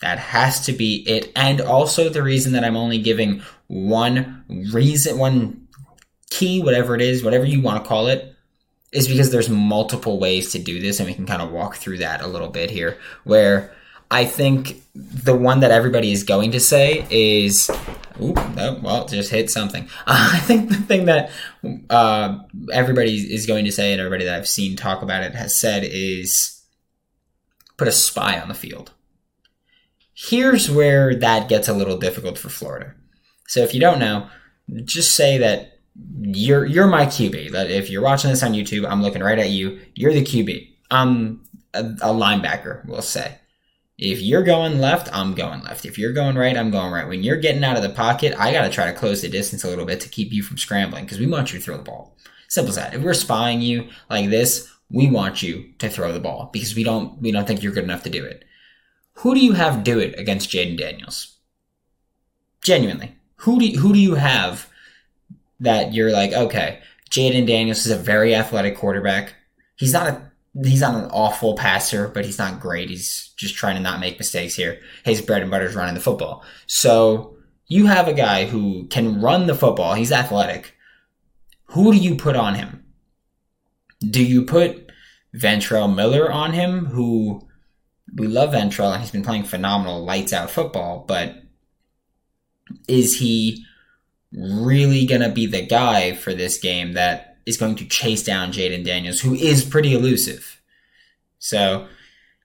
That 0.00 0.18
has 0.18 0.64
to 0.66 0.72
be 0.72 1.04
it. 1.08 1.32
And 1.34 1.60
also 1.60 2.08
the 2.08 2.22
reason 2.22 2.52
that 2.52 2.64
I'm 2.64 2.76
only 2.76 2.98
giving 2.98 3.42
one 3.66 4.44
reason, 4.72 5.18
one 5.18 5.68
key, 6.30 6.62
whatever 6.62 6.94
it 6.94 7.00
is, 7.00 7.24
whatever 7.24 7.44
you 7.44 7.60
want 7.60 7.82
to 7.82 7.88
call 7.88 8.06
it, 8.06 8.34
is 8.92 9.08
because 9.08 9.30
there's 9.30 9.48
multiple 9.48 10.18
ways 10.18 10.52
to 10.52 10.58
do 10.58 10.80
this, 10.80 10.98
and 10.98 11.08
we 11.08 11.14
can 11.14 11.26
kind 11.26 11.42
of 11.42 11.50
walk 11.50 11.76
through 11.76 11.98
that 11.98 12.22
a 12.22 12.26
little 12.26 12.48
bit 12.48 12.70
here. 12.70 12.98
Where 13.24 13.72
I 14.10 14.24
think 14.24 14.82
the 14.94 15.36
one 15.36 15.60
that 15.60 15.70
everybody 15.70 16.12
is 16.12 16.24
going 16.24 16.52
to 16.52 16.60
say 16.60 17.06
is, 17.10 17.70
"Ooh, 18.20 18.34
oh, 18.36 18.80
well, 18.82 19.06
just 19.06 19.30
hit 19.30 19.50
something." 19.50 19.84
Uh, 20.06 20.30
I 20.34 20.38
think 20.38 20.70
the 20.70 20.76
thing 20.76 21.04
that 21.06 21.30
uh, 21.90 22.38
everybody 22.72 23.14
is 23.32 23.46
going 23.46 23.64
to 23.66 23.72
say, 23.72 23.92
and 23.92 24.00
everybody 24.00 24.24
that 24.24 24.36
I've 24.36 24.48
seen 24.48 24.76
talk 24.76 25.02
about 25.02 25.22
it 25.22 25.34
has 25.34 25.56
said 25.56 25.84
is, 25.84 26.62
put 27.76 27.88
a 27.88 27.92
spy 27.92 28.40
on 28.40 28.48
the 28.48 28.54
field. 28.54 28.92
Here's 30.14 30.68
where 30.68 31.14
that 31.14 31.48
gets 31.48 31.68
a 31.68 31.72
little 31.72 31.96
difficult 31.96 32.38
for 32.38 32.48
Florida. 32.48 32.94
So 33.46 33.60
if 33.60 33.72
you 33.72 33.80
don't 33.80 34.00
know, 34.00 34.28
just 34.84 35.14
say 35.14 35.38
that 35.38 35.77
you're 36.20 36.64
you're 36.66 36.86
my 36.86 37.06
QB. 37.06 37.52
That 37.52 37.70
if 37.70 37.90
you're 37.90 38.02
watching 38.02 38.30
this 38.30 38.42
on 38.42 38.52
YouTube, 38.52 38.88
I'm 38.88 39.02
looking 39.02 39.22
right 39.22 39.38
at 39.38 39.50
you. 39.50 39.80
You're 39.94 40.12
the 40.12 40.22
QB. 40.22 40.68
I'm 40.90 41.44
a, 41.74 41.80
a 41.80 42.14
linebacker. 42.14 42.86
We'll 42.86 43.02
say. 43.02 43.38
If 43.98 44.20
you're 44.20 44.44
going 44.44 44.78
left, 44.78 45.08
I'm 45.12 45.34
going 45.34 45.64
left. 45.64 45.84
If 45.84 45.98
you're 45.98 46.12
going 46.12 46.36
right, 46.36 46.56
I'm 46.56 46.70
going 46.70 46.92
right. 46.92 47.08
When 47.08 47.24
you're 47.24 47.36
getting 47.36 47.64
out 47.64 47.76
of 47.76 47.82
the 47.82 47.88
pocket, 47.88 48.32
I 48.38 48.52
got 48.52 48.62
to 48.62 48.70
try 48.70 48.86
to 48.86 48.96
close 48.96 49.22
the 49.22 49.28
distance 49.28 49.64
a 49.64 49.68
little 49.68 49.84
bit 49.84 50.00
to 50.02 50.08
keep 50.08 50.32
you 50.32 50.44
from 50.44 50.56
scrambling 50.56 51.04
because 51.04 51.18
we 51.18 51.26
want 51.26 51.52
you 51.52 51.58
to 51.58 51.64
throw 51.64 51.76
the 51.76 51.82
ball. 51.82 52.16
Simple 52.46 52.70
as 52.70 52.76
that. 52.76 52.94
If 52.94 53.02
we're 53.02 53.12
spying 53.14 53.60
you 53.60 53.88
like 54.08 54.30
this, 54.30 54.72
we 54.88 55.10
want 55.10 55.42
you 55.42 55.72
to 55.78 55.88
throw 55.88 56.12
the 56.12 56.20
ball 56.20 56.48
because 56.52 56.76
we 56.76 56.84
don't 56.84 57.20
we 57.20 57.32
don't 57.32 57.46
think 57.46 57.62
you're 57.62 57.72
good 57.72 57.84
enough 57.84 58.04
to 58.04 58.10
do 58.10 58.24
it. 58.24 58.44
Who 59.14 59.34
do 59.34 59.44
you 59.44 59.52
have 59.52 59.82
do 59.82 59.98
it 59.98 60.18
against 60.18 60.50
Jayden 60.50 60.78
Daniels? 60.78 61.36
Genuinely, 62.62 63.16
who 63.36 63.58
do 63.58 63.66
you, 63.66 63.80
who 63.80 63.92
do 63.92 63.98
you 63.98 64.14
have 64.14 64.68
that 65.60 65.94
you're 65.94 66.12
like 66.12 66.32
okay? 66.32 66.80
Jayden 67.10 67.46
Daniels 67.46 67.86
is 67.86 67.92
a 67.92 67.96
very 67.96 68.34
athletic 68.34 68.76
quarterback. 68.76 69.34
He's 69.76 69.92
not 69.92 70.08
a 70.08 70.32
he's 70.64 70.80
not 70.80 70.94
an 70.94 71.10
awful 71.10 71.54
passer, 71.54 72.08
but 72.08 72.24
he's 72.24 72.38
not 72.38 72.60
great. 72.60 72.90
He's 72.90 73.32
just 73.36 73.54
trying 73.54 73.76
to 73.76 73.82
not 73.82 74.00
make 74.00 74.18
mistakes 74.18 74.54
here. 74.54 74.80
His 75.04 75.22
bread 75.22 75.42
and 75.42 75.50
butter 75.50 75.66
is 75.66 75.74
running 75.74 75.94
the 75.94 76.00
football. 76.00 76.44
So 76.66 77.36
you 77.66 77.86
have 77.86 78.08
a 78.08 78.14
guy 78.14 78.46
who 78.46 78.86
can 78.88 79.20
run 79.20 79.46
the 79.46 79.54
football. 79.54 79.94
He's 79.94 80.12
athletic. 80.12 80.74
Who 81.66 81.92
do 81.92 81.98
you 81.98 82.16
put 82.16 82.36
on 82.36 82.54
him? 82.54 82.84
Do 84.00 84.24
you 84.24 84.44
put 84.44 84.90
Ventrell 85.36 85.94
Miller 85.94 86.32
on 86.32 86.52
him, 86.52 86.86
who 86.86 87.46
we 88.14 88.26
love 88.26 88.50
Ventrell 88.50 88.92
and 88.92 89.02
he's 89.02 89.10
been 89.10 89.24
playing 89.24 89.44
phenomenal 89.44 90.04
lights 90.04 90.32
out 90.32 90.50
football, 90.50 91.04
but 91.06 91.36
is 92.86 93.18
he 93.18 93.64
really 94.32 95.06
going 95.06 95.20
to 95.20 95.30
be 95.30 95.46
the 95.46 95.66
guy 95.66 96.14
for 96.14 96.34
this 96.34 96.58
game 96.58 96.92
that 96.94 97.38
is 97.46 97.56
going 97.56 97.76
to 97.76 97.86
chase 97.86 98.22
down 98.22 98.52
Jayden 98.52 98.84
Daniels, 98.84 99.20
who 99.20 99.34
is 99.34 99.64
pretty 99.64 99.94
elusive? 99.94 100.60
So 101.38 101.88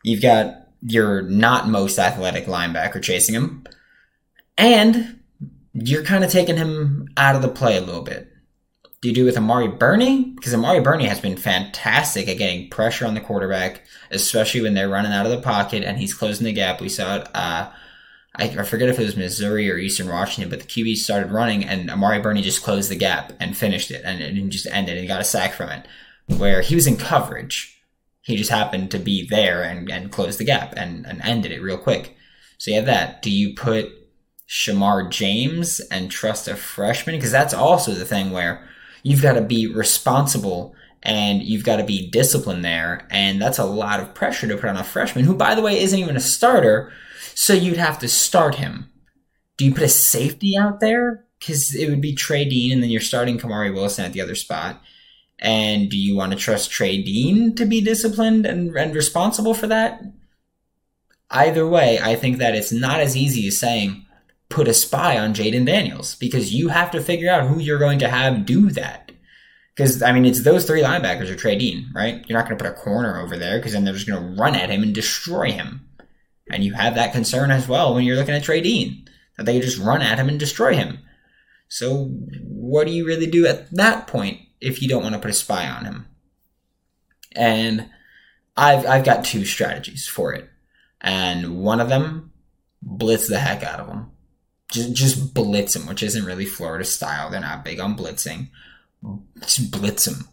you've 0.03 0.21
got 0.21 0.67
your 0.81 1.21
not 1.23 1.67
most 1.67 1.99
athletic 1.99 2.45
linebacker 2.45 3.01
chasing 3.01 3.35
him, 3.35 3.65
and 4.57 5.19
you're 5.73 6.03
kind 6.03 6.23
of 6.23 6.31
taking 6.31 6.57
him 6.57 7.07
out 7.17 7.35
of 7.35 7.41
the 7.41 7.49
play 7.49 7.77
a 7.77 7.81
little 7.81 8.03
bit 8.03 8.33
do 9.03 9.09
you 9.09 9.15
do 9.15 9.25
with 9.25 9.35
Amari 9.35 9.67
Burney? 9.67 10.31
Because 10.33 10.53
Amari 10.53 10.79
Burney 10.79 11.05
has 11.07 11.19
been 11.19 11.35
fantastic 11.35 12.29
at 12.29 12.37
getting 12.37 12.69
pressure 12.69 13.05
on 13.05 13.15
the 13.15 13.19
quarterback, 13.19 13.81
especially 14.11 14.61
when 14.61 14.75
they're 14.75 14.87
running 14.87 15.11
out 15.11 15.25
of 15.25 15.31
the 15.33 15.41
pocket 15.41 15.83
and 15.83 15.97
he's 15.97 16.13
closing 16.13 16.45
the 16.45 16.53
gap. 16.53 16.79
We 16.79 16.87
saw 16.87 17.17
it. 17.17 17.27
Uh, 17.35 17.69
I, 18.35 18.45
I 18.45 18.63
forget 18.63 18.89
if 18.89 18.99
it 18.99 19.03
was 19.03 19.15
Missouri 19.15 19.69
or 19.69 19.77
Eastern 19.77 20.07
Washington, 20.07 20.49
but 20.49 20.59
the 20.59 20.67
QB 20.67 20.97
started 20.97 21.31
running 21.31 21.63
and 21.63 21.89
Amari 21.89 22.19
Burney 22.19 22.41
just 22.41 22.63
closed 22.63 22.89
the 22.89 22.95
gap 22.95 23.33
and 23.39 23.55
finished 23.55 23.91
it 23.91 24.01
and 24.03 24.21
it 24.21 24.49
just 24.49 24.67
ended 24.67 24.97
and 24.97 25.07
got 25.07 25.21
a 25.21 25.25
sack 25.25 25.53
from 25.53 25.69
it. 25.69 25.87
Where 26.27 26.61
he 26.61 26.75
was 26.75 26.87
in 26.87 26.97
coverage, 26.97 27.81
he 28.21 28.35
just 28.35 28.49
happened 28.49 28.91
to 28.91 28.99
be 28.99 29.27
there 29.27 29.61
and, 29.61 29.91
and 29.91 30.11
closed 30.11 30.39
the 30.39 30.45
gap 30.45 30.73
and, 30.75 31.05
and 31.05 31.21
ended 31.21 31.51
it 31.51 31.61
real 31.61 31.77
quick. 31.77 32.15
So 32.57 32.71
you 32.71 32.77
have 32.77 32.85
that. 32.85 33.21
Do 33.21 33.29
you 33.29 33.53
put 33.53 33.91
Shamar 34.47 35.11
James 35.11 35.79
and 35.79 36.09
trust 36.09 36.47
a 36.47 36.55
freshman? 36.55 37.17
Because 37.17 37.31
that's 37.31 37.53
also 37.53 37.93
the 37.93 38.05
thing 38.05 38.31
where 38.31 38.67
you've 39.03 39.21
got 39.21 39.33
to 39.33 39.41
be 39.41 39.67
responsible 39.67 40.73
and 41.03 41.43
you've 41.43 41.65
got 41.65 41.77
to 41.77 41.83
be 41.83 42.09
disciplined 42.09 42.63
there. 42.63 43.05
And 43.11 43.41
that's 43.41 43.59
a 43.59 43.65
lot 43.65 43.99
of 43.99 44.13
pressure 44.13 44.47
to 44.47 44.55
put 44.55 44.69
on 44.69 44.77
a 44.77 44.83
freshman 44.83 45.25
who, 45.25 45.35
by 45.35 45.53
the 45.53 45.61
way, 45.61 45.81
isn't 45.81 45.99
even 45.99 46.15
a 46.15 46.21
starter. 46.21 46.91
So 47.35 47.53
you'd 47.53 47.77
have 47.77 47.99
to 47.99 48.07
start 48.07 48.55
him. 48.55 48.89
Do 49.57 49.65
you 49.65 49.73
put 49.73 49.83
a 49.83 49.89
safety 49.89 50.57
out 50.57 50.79
there? 50.79 51.25
Because 51.39 51.75
it 51.75 51.89
would 51.89 52.01
be 52.01 52.15
Trey 52.15 52.45
Dean 52.45 52.71
and 52.71 52.81
then 52.81 52.89
you're 52.89 53.01
starting 53.01 53.37
Kamari 53.37 53.73
Wilson 53.73 54.05
at 54.05 54.13
the 54.13 54.21
other 54.21 54.35
spot. 54.35 54.81
And 55.39 55.89
do 55.89 55.97
you 55.97 56.15
want 56.15 56.31
to 56.31 56.37
trust 56.37 56.71
Trey 56.71 57.01
Dean 57.01 57.55
to 57.55 57.65
be 57.65 57.81
disciplined 57.81 58.45
and, 58.45 58.75
and 58.75 58.95
responsible 58.95 59.53
for 59.53 59.67
that? 59.67 60.01
Either 61.29 61.67
way, 61.67 61.99
I 61.99 62.15
think 62.15 62.37
that 62.37 62.55
it's 62.55 62.71
not 62.71 62.99
as 62.99 63.17
easy 63.17 63.47
as 63.47 63.57
saying, 63.57 64.05
put 64.49 64.67
a 64.67 64.73
spy 64.73 65.17
on 65.17 65.33
Jayden 65.33 65.65
Daniels 65.65 66.15
because 66.15 66.53
you 66.53 66.69
have 66.69 66.91
to 66.91 67.01
figure 67.01 67.29
out 67.29 67.47
who 67.47 67.59
you're 67.59 67.79
going 67.79 67.99
to 67.99 68.07
have 68.07 68.45
do 68.45 68.69
that. 68.71 69.11
Because, 69.75 70.03
I 70.03 70.11
mean, 70.11 70.25
it's 70.25 70.43
those 70.43 70.65
three 70.65 70.83
linebackers 70.83 71.29
or 71.29 71.35
Trey 71.35 71.57
Dean, 71.57 71.89
right? 71.95 72.23
You're 72.27 72.37
not 72.37 72.47
going 72.47 72.57
to 72.57 72.63
put 72.63 72.71
a 72.71 72.75
corner 72.75 73.19
over 73.19 73.35
there 73.35 73.57
because 73.57 73.73
then 73.73 73.83
they're 73.83 73.95
just 73.95 74.07
going 74.07 74.21
to 74.21 74.39
run 74.39 74.55
at 74.55 74.69
him 74.69 74.83
and 74.83 74.93
destroy 74.93 75.51
him. 75.51 75.89
And 76.49 76.63
you 76.63 76.73
have 76.73 76.95
that 76.95 77.13
concern 77.13 77.51
as 77.51 77.67
well 77.67 77.93
when 77.93 78.03
you're 78.03 78.15
looking 78.15 78.35
at 78.35 78.43
Trey 78.43 78.61
Dean, 78.61 79.07
that 79.37 79.45
they 79.45 79.59
just 79.59 79.79
run 79.79 80.01
at 80.01 80.19
him 80.19 80.29
and 80.29 80.39
destroy 80.39 80.75
him. 80.75 80.99
So, 81.69 82.05
what 82.43 82.85
do 82.85 82.93
you 82.93 83.05
really 83.05 83.27
do 83.27 83.47
at 83.47 83.71
that 83.75 84.07
point 84.07 84.41
if 84.61 84.81
you 84.81 84.87
don't 84.87 85.03
want 85.03 85.15
to 85.15 85.21
put 85.21 85.31
a 85.31 85.33
spy 85.33 85.67
on 85.67 85.85
him? 85.85 86.07
And 87.35 87.89
I've, 88.55 88.85
I've 88.85 89.05
got 89.05 89.25
two 89.25 89.45
strategies 89.45 90.07
for 90.07 90.33
it. 90.33 90.49
And 91.01 91.57
one 91.57 91.79
of 91.79 91.89
them, 91.89 92.31
blitz 92.81 93.27
the 93.27 93.39
heck 93.39 93.63
out 93.63 93.79
of 93.79 93.87
them 93.87 94.11
just 94.73 94.93
just 94.93 95.33
blitz 95.33 95.75
him, 95.75 95.85
which 95.85 96.03
isn't 96.03 96.25
really 96.25 96.45
Florida 96.45 96.83
style. 96.83 97.29
They're 97.29 97.39
not 97.39 97.63
big 97.63 97.79
on 97.79 97.95
blitzing. 97.95 98.49
Just 99.39 99.71
blitz 99.71 100.07
him. 100.07 100.27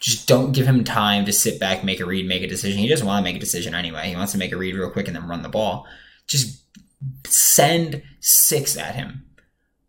Just 0.00 0.28
don't 0.28 0.52
give 0.52 0.66
him 0.66 0.84
time 0.84 1.24
to 1.24 1.32
sit 1.32 1.58
back, 1.58 1.82
make 1.82 2.00
a 2.00 2.04
read, 2.04 2.26
make 2.26 2.42
a 2.42 2.46
decision. 2.46 2.78
He 2.78 2.88
doesn't 2.88 3.06
want 3.06 3.24
to 3.24 3.30
make 3.30 3.36
a 3.36 3.40
decision 3.40 3.74
anyway. 3.74 4.08
He 4.08 4.16
wants 4.16 4.32
to 4.32 4.38
make 4.38 4.52
a 4.52 4.56
read 4.56 4.74
real 4.74 4.90
quick 4.90 5.06
and 5.06 5.16
then 5.16 5.28
run 5.28 5.42
the 5.42 5.48
ball. 5.48 5.86
Just 6.26 6.62
send 7.26 8.02
six 8.20 8.76
at 8.76 8.94
him. 8.94 9.24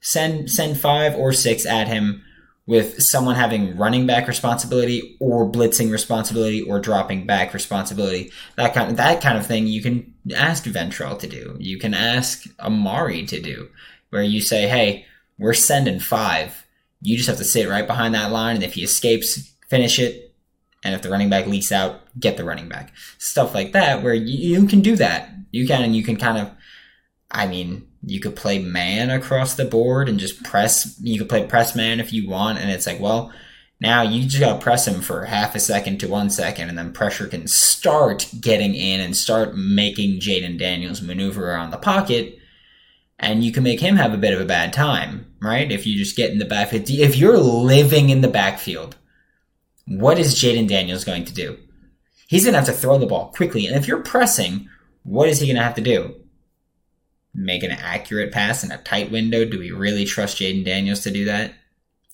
Send 0.02 0.50
send 0.52 0.80
five 0.80 1.16
or 1.16 1.34
six 1.34 1.66
at 1.66 1.88
him 1.88 2.24
with 2.68 3.02
someone 3.02 3.36
having 3.36 3.78
running 3.78 4.08
back 4.08 4.28
responsibility 4.28 5.18
or 5.20 5.50
blitzing 5.50 5.92
responsibility 5.92 6.62
or 6.62 6.80
dropping 6.80 7.26
back 7.26 7.54
responsibility. 7.54 8.32
That 8.56 8.74
kind 8.74 8.92
of, 8.92 8.98
that 8.98 9.22
kind 9.22 9.38
of 9.38 9.46
thing 9.46 9.68
you 9.68 9.82
can 9.82 10.14
ask 10.36 10.64
Ventrell 10.66 11.20
to 11.20 11.28
do. 11.28 11.58
You 11.60 11.78
can 11.78 11.94
ask 11.94 12.44
Amari 12.60 13.26
to 13.28 13.40
do, 13.40 13.70
where 14.10 14.24
you 14.24 14.42
say, 14.42 14.68
"Hey, 14.68 15.06
we're 15.38 15.54
sending 15.54 16.00
five. 16.00 16.66
You 17.02 17.18
just 17.18 17.30
have 17.30 17.38
to 17.38 17.44
sit 17.44 17.70
right 17.70 17.86
behind 17.86 18.16
that 18.16 18.32
line, 18.32 18.56
and 18.56 18.64
if 18.64 18.74
he 18.74 18.84
escapes, 18.84 19.52
finish 19.68 20.00
it. 20.00 20.34
And 20.84 20.94
if 20.94 21.02
the 21.02 21.10
running 21.10 21.30
back 21.30 21.48
leaks 21.48 21.72
out, 21.72 22.02
get 22.20 22.38
the 22.38 22.44
running 22.44 22.70
back. 22.70 22.94
Stuff 23.18 23.56
like 23.56 23.72
that, 23.74 24.04
where 24.04 24.14
you, 24.14 24.60
you 24.62 24.68
can 24.68 24.82
do 24.82 24.96
that. 24.98 25.32
You 25.52 25.66
can, 25.66 25.84
and 25.84 25.96
you 25.96 26.04
can 26.04 26.18
kind 26.18 26.38
of, 26.38 26.52
I 27.32 27.48
mean, 27.48 27.88
you 28.04 28.20
could 28.20 28.36
play 28.36 28.60
man 28.60 29.10
across 29.10 29.56
the 29.56 29.66
board 29.66 30.08
and 30.08 30.20
just 30.20 30.44
press. 30.44 31.00
You 31.02 31.18
could 31.18 31.30
play 31.30 31.48
press 31.48 31.76
man 31.76 32.00
if 32.00 32.14
you 32.14 32.30
want, 32.30 32.60
and 32.60 32.70
it's 32.70 32.86
like, 32.86 33.00
well, 33.00 33.34
now 33.82 34.04
you 34.04 34.24
just 34.24 34.40
gotta 34.40 34.62
press 34.62 34.88
him 34.88 35.02
for 35.02 35.26
half 35.26 35.56
a 35.56 35.60
second 35.60 36.00
to 36.00 36.08
one 36.08 36.30
second, 36.30 36.70
and 36.70 36.78
then 36.78 36.94
pressure 36.94 37.28
can 37.28 37.48
start 37.48 38.30
getting 38.40 38.76
in 38.76 39.00
and 39.02 39.18
start 39.18 39.56
making 39.56 40.20
Jayden 40.20 40.60
Daniels 40.60 41.02
maneuver 41.02 41.50
around 41.50 41.72
the 41.72 41.78
pocket, 41.78 42.38
and 43.18 43.44
you 43.44 43.52
can 43.52 43.64
make 43.64 43.80
him 43.80 43.96
have 43.96 44.14
a 44.14 44.18
bit 44.18 44.34
of 44.34 44.40
a 44.40 44.46
bad 44.46 44.72
time, 44.72 45.34
right? 45.42 45.72
If 45.72 45.88
you 45.88 45.98
just 45.98 46.16
get 46.16 46.32
in 46.32 46.38
the 46.38 46.46
backfield, 46.46 46.90
if 46.90 47.18
you're 47.18 47.40
living 47.40 48.10
in 48.10 48.22
the 48.22 48.28
backfield, 48.28 48.96
what 49.88 50.20
is 50.20 50.36
Jayden 50.36 50.68
Daniels 50.68 51.04
going 51.04 51.26
to 51.26 51.34
do? 51.34 51.58
He's 52.28 52.46
gonna 52.46 52.58
have 52.58 52.66
to 52.68 52.74
throw 52.74 52.98
the 52.98 53.06
ball 53.06 53.32
quickly, 53.32 53.68
and 53.68 53.76
if 53.76 53.88
you're 53.88 54.02
pressing, 54.02 54.70
what 55.04 55.30
is 55.30 55.40
he 55.40 55.48
gonna 55.48 55.64
have 55.64 55.76
to 55.76 55.82
do? 55.82 56.16
make 57.36 57.64
an 57.64 57.72
accurate 57.72 58.32
pass 58.32 58.64
in 58.64 58.72
a 58.72 58.78
tight 58.78 59.12
window. 59.12 59.46
Do 59.46 59.60
we 59.60 59.72
really 59.72 60.06
trust 60.06 60.38
Jayden 60.38 60.66
Daniels 60.66 61.02
to 61.02 61.12
do 61.12 61.26
that? 61.26 61.54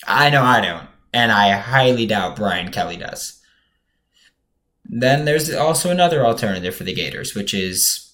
I 0.08 0.30
know 0.30 0.44
I 0.44 0.62
don't. 0.62 0.88
And 1.14 1.32
I 1.32 1.52
highly 1.52 2.06
doubt 2.06 2.36
Brian 2.36 2.72
Kelly 2.72 2.98
does. 2.98 3.40
Then 4.86 5.26
there's 5.26 5.54
also 5.54 5.90
another 5.90 6.26
alternative 6.26 6.76
for 6.76 6.84
the 6.84 6.94
Gators, 6.94 7.36
which 7.36 7.54
is 7.54 8.14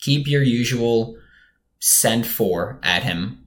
keep 0.00 0.26
your 0.26 0.42
usual 0.42 1.18
send 1.80 2.26
four 2.26 2.78
at 2.82 3.02
him. 3.02 3.44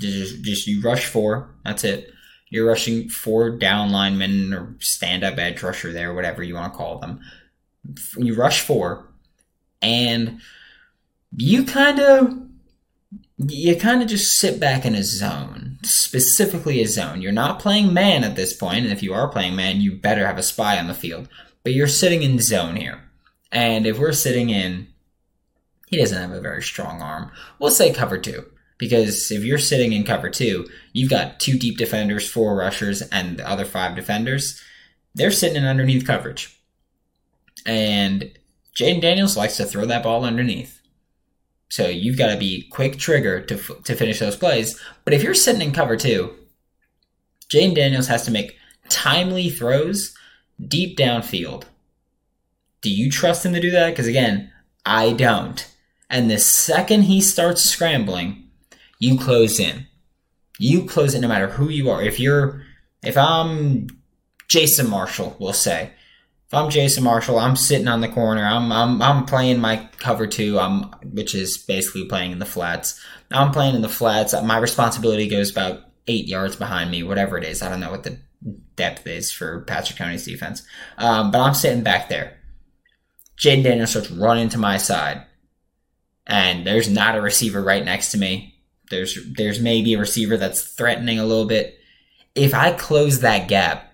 Just, 0.00 0.42
just 0.42 0.66
you 0.66 0.80
rush 0.82 1.06
four. 1.06 1.54
That's 1.64 1.84
it. 1.84 2.10
You're 2.50 2.66
rushing 2.66 3.08
four 3.08 3.50
down 3.50 3.92
linemen 3.92 4.54
or 4.54 4.76
stand 4.80 5.24
up 5.24 5.38
edge 5.38 5.62
rusher 5.62 5.92
there, 5.92 6.14
whatever 6.14 6.42
you 6.42 6.54
want 6.54 6.72
to 6.72 6.76
call 6.76 6.98
them. 6.98 7.20
You 8.16 8.34
rush 8.34 8.60
four, 8.60 9.08
and 9.82 10.40
you 11.36 11.64
kind 11.64 12.00
of 12.00 12.34
you 13.38 13.76
kind 13.76 14.02
of 14.02 14.08
just 14.08 14.38
sit 14.38 14.58
back 14.58 14.84
in 14.84 14.94
a 14.94 15.02
zone, 15.02 15.78
specifically 15.82 16.82
a 16.82 16.88
zone. 16.88 17.22
You're 17.22 17.32
not 17.32 17.60
playing 17.60 17.94
man 17.94 18.24
at 18.24 18.36
this 18.36 18.52
point, 18.52 18.84
and 18.84 18.92
if 18.92 19.02
you 19.02 19.14
are 19.14 19.28
playing 19.28 19.54
man, 19.54 19.80
you 19.80 19.94
better 19.94 20.26
have 20.26 20.38
a 20.38 20.42
spy 20.42 20.78
on 20.78 20.88
the 20.88 20.94
field. 20.94 21.28
But 21.62 21.72
you're 21.72 21.86
sitting 21.86 22.22
in 22.22 22.40
zone 22.40 22.76
here. 22.76 23.02
And 23.52 23.86
if 23.86 23.98
we're 23.98 24.12
sitting 24.12 24.50
in, 24.50 24.88
he 25.86 25.98
doesn't 25.98 26.20
have 26.20 26.32
a 26.32 26.40
very 26.40 26.62
strong 26.62 27.00
arm. 27.00 27.30
We'll 27.58 27.70
say 27.70 27.92
cover 27.92 28.18
two. 28.18 28.46
Because 28.78 29.30
if 29.30 29.42
you're 29.44 29.58
sitting 29.58 29.92
in 29.92 30.04
cover 30.04 30.30
two, 30.30 30.66
you've 30.92 31.10
got 31.10 31.40
two 31.40 31.58
deep 31.58 31.78
defenders, 31.78 32.28
four 32.28 32.56
rushers, 32.56 33.02
and 33.02 33.36
the 33.36 33.48
other 33.48 33.64
five 33.64 33.96
defenders. 33.96 34.62
They're 35.14 35.32
sitting 35.32 35.56
in 35.56 35.64
underneath 35.64 36.06
coverage. 36.06 36.56
And 37.66 38.30
Jayden 38.78 39.00
Daniels 39.00 39.36
likes 39.36 39.56
to 39.56 39.64
throw 39.64 39.84
that 39.86 40.04
ball 40.04 40.24
underneath. 40.24 40.80
So 41.70 41.88
you've 41.88 42.16
got 42.16 42.32
to 42.32 42.38
be 42.38 42.68
quick 42.70 42.98
trigger 42.98 43.40
to, 43.42 43.54
f- 43.54 43.82
to 43.84 43.96
finish 43.96 44.20
those 44.20 44.36
plays. 44.36 44.80
But 45.04 45.12
if 45.12 45.22
you're 45.22 45.34
sitting 45.34 45.60
in 45.60 45.72
cover 45.72 45.96
two, 45.96 46.34
Jayden 47.52 47.74
Daniels 47.74 48.06
has 48.06 48.24
to 48.24 48.30
make 48.30 48.56
timely 48.88 49.50
throws 49.50 50.14
deep 50.66 50.96
downfield. 50.96 51.64
Do 52.80 52.90
you 52.90 53.10
trust 53.10 53.44
him 53.44 53.52
to 53.54 53.60
do 53.60 53.72
that? 53.72 53.90
Because 53.90 54.06
again, 54.06 54.52
I 54.86 55.12
don't. 55.12 55.66
And 56.08 56.30
the 56.30 56.38
second 56.38 57.02
he 57.02 57.20
starts 57.20 57.62
scrambling, 57.62 58.47
you 58.98 59.18
close 59.18 59.60
in. 59.60 59.86
You 60.58 60.84
close 60.84 61.14
it 61.14 61.20
no 61.20 61.28
matter 61.28 61.48
who 61.48 61.68
you 61.68 61.90
are. 61.90 62.02
If 62.02 62.18
you're, 62.18 62.62
if 63.02 63.16
I'm 63.16 63.86
Jason 64.48 64.90
Marshall, 64.90 65.36
we'll 65.38 65.52
say, 65.52 65.92
if 66.48 66.54
I'm 66.54 66.70
Jason 66.70 67.04
Marshall, 67.04 67.38
I'm 67.38 67.56
sitting 67.56 67.88
on 67.88 68.00
the 68.00 68.08
corner. 68.08 68.42
I'm 68.42 68.72
I'm 68.72 69.02
I'm 69.02 69.26
playing 69.26 69.60
my 69.60 69.86
cover 69.98 70.26
two. 70.26 70.58
I'm 70.58 70.84
which 71.12 71.34
is 71.34 71.58
basically 71.58 72.06
playing 72.06 72.32
in 72.32 72.38
the 72.38 72.46
flats. 72.46 73.04
I'm 73.30 73.52
playing 73.52 73.74
in 73.74 73.82
the 73.82 73.88
flats. 73.88 74.32
My 74.32 74.56
responsibility 74.56 75.28
goes 75.28 75.50
about 75.50 75.82
eight 76.06 76.26
yards 76.26 76.56
behind 76.56 76.90
me, 76.90 77.02
whatever 77.02 77.36
it 77.36 77.44
is. 77.44 77.60
I 77.60 77.68
don't 77.68 77.80
know 77.80 77.90
what 77.90 78.04
the 78.04 78.18
depth 78.76 79.06
is 79.06 79.30
for 79.30 79.60
Patrick 79.66 79.98
Toney's 79.98 80.24
defense, 80.24 80.62
um, 80.96 81.30
but 81.30 81.42
I'm 81.42 81.52
sitting 81.52 81.82
back 81.82 82.08
there. 82.08 82.38
Jayden 83.38 83.64
Daniels 83.64 83.90
starts 83.90 84.10
running 84.10 84.48
to 84.48 84.58
my 84.58 84.78
side, 84.78 85.26
and 86.26 86.66
there's 86.66 86.88
not 86.88 87.14
a 87.14 87.20
receiver 87.20 87.62
right 87.62 87.84
next 87.84 88.10
to 88.12 88.18
me. 88.18 88.57
There's 88.90 89.18
there's 89.32 89.60
maybe 89.60 89.94
a 89.94 89.98
receiver 89.98 90.36
that's 90.36 90.62
threatening 90.62 91.18
a 91.18 91.24
little 91.26 91.46
bit. 91.46 91.78
If 92.34 92.54
I 92.54 92.72
close 92.72 93.20
that 93.20 93.48
gap, 93.48 93.88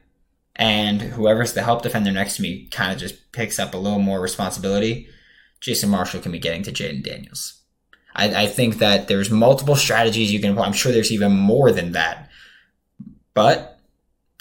and 0.56 1.00
whoever's 1.00 1.52
the 1.52 1.62
help 1.62 1.82
defender 1.82 2.12
next 2.12 2.36
to 2.36 2.42
me 2.42 2.66
kind 2.70 2.92
of 2.92 2.98
just 2.98 3.32
picks 3.32 3.58
up 3.58 3.74
a 3.74 3.78
little 3.78 3.98
more 3.98 4.20
responsibility, 4.20 5.08
Jason 5.60 5.90
Marshall 5.90 6.20
can 6.20 6.32
be 6.32 6.38
getting 6.38 6.62
to 6.62 6.72
Jayden 6.72 7.02
Daniels. 7.02 7.60
I, 8.14 8.44
I, 8.44 8.46
think 8.46 8.78
that 8.78 9.08
there's 9.08 9.30
multiple 9.30 9.74
strategies 9.74 10.32
you 10.32 10.40
can 10.40 10.52
apply. 10.52 10.66
I'm 10.66 10.72
sure 10.72 10.92
there's 10.92 11.10
even 11.10 11.32
more 11.32 11.72
than 11.72 11.92
that. 11.92 12.30
But 13.34 13.80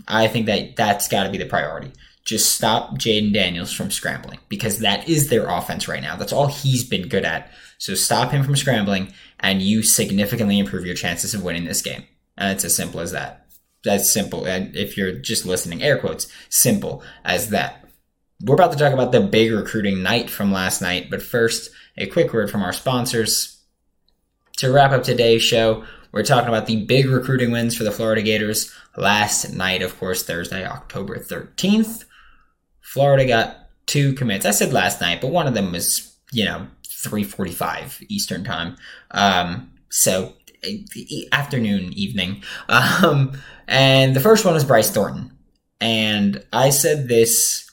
I 0.07 0.27
think 0.27 0.45
that 0.45 0.75
that's 0.75 1.07
got 1.07 1.23
to 1.23 1.31
be 1.31 1.39
the 1.39 1.45
priority. 1.45 1.91
Just 2.23 2.53
stop 2.53 2.99
Jayden 2.99 3.33
Daniels 3.33 3.73
from 3.73 3.89
scrambling 3.89 4.39
because 4.47 4.79
that 4.79 5.09
is 5.09 5.29
their 5.29 5.49
offense 5.49 5.87
right 5.87 6.03
now. 6.03 6.15
That's 6.15 6.31
all 6.31 6.47
he's 6.47 6.83
been 6.83 7.07
good 7.07 7.25
at. 7.25 7.51
So 7.79 7.95
stop 7.95 8.31
him 8.31 8.43
from 8.43 8.55
scrambling 8.55 9.11
and 9.43 9.61
you 9.61 9.83
significantly 9.83 10.57
improve 10.57 10.85
your 10.85 10.95
chances 10.95 11.33
of 11.35 11.43
winning 11.43 11.65
this 11.65 11.81
game. 11.81 12.05
And 12.37 12.51
it's 12.51 12.63
as 12.63 12.75
simple 12.75 13.01
as 13.01 13.11
that. 13.11 13.45
That's 13.83 14.09
simple. 14.09 14.45
And 14.45 14.75
if 14.75 14.97
you're 14.97 15.11
just 15.11 15.45
listening, 15.45 15.83
air 15.83 15.99
quotes, 15.99 16.27
simple 16.49 17.03
as 17.25 17.49
that. 17.49 17.85
We're 18.41 18.55
about 18.55 18.71
to 18.71 18.77
talk 18.77 18.93
about 18.93 19.11
the 19.11 19.19
big 19.19 19.51
recruiting 19.51 20.01
night 20.01 20.29
from 20.29 20.51
last 20.51 20.81
night, 20.81 21.09
but 21.09 21.21
first, 21.21 21.69
a 21.97 22.07
quick 22.07 22.33
word 22.33 22.49
from 22.49 22.63
our 22.63 22.73
sponsors. 22.73 23.61
To 24.57 24.71
wrap 24.71 24.91
up 24.91 25.03
today's 25.03 25.43
show, 25.43 25.83
we're 26.11 26.23
talking 26.23 26.47
about 26.47 26.65
the 26.65 26.85
big 26.85 27.07
recruiting 27.07 27.51
wins 27.51 27.75
for 27.75 27.83
the 27.83 27.91
Florida 27.91 28.21
Gators 28.21 28.73
last 28.95 29.51
night, 29.53 29.81
of 29.81 29.97
course, 29.99 30.23
Thursday, 30.23 30.65
October 30.65 31.17
13th. 31.17 32.05
Florida 32.81 33.25
got 33.25 33.69
two 33.87 34.13
commits. 34.13 34.45
I 34.45 34.51
said 34.51 34.71
last 34.71 35.01
night, 35.01 35.19
but 35.21 35.31
one 35.31 35.47
of 35.47 35.53
them 35.53 35.71
was, 35.71 36.15
you 36.31 36.45
know, 36.45 36.67
345 37.03 38.03
Eastern 38.09 38.43
time. 38.43 38.75
Um, 39.11 39.71
so 39.89 40.33
afternoon, 41.31 41.93
evening. 41.93 42.43
Um, 42.69 43.37
and 43.67 44.15
the 44.15 44.19
first 44.19 44.45
one 44.45 44.55
is 44.55 44.63
Bryce 44.63 44.89
Thornton. 44.89 45.31
And 45.79 46.43
I 46.51 46.69
said 46.69 47.07
this 47.07 47.69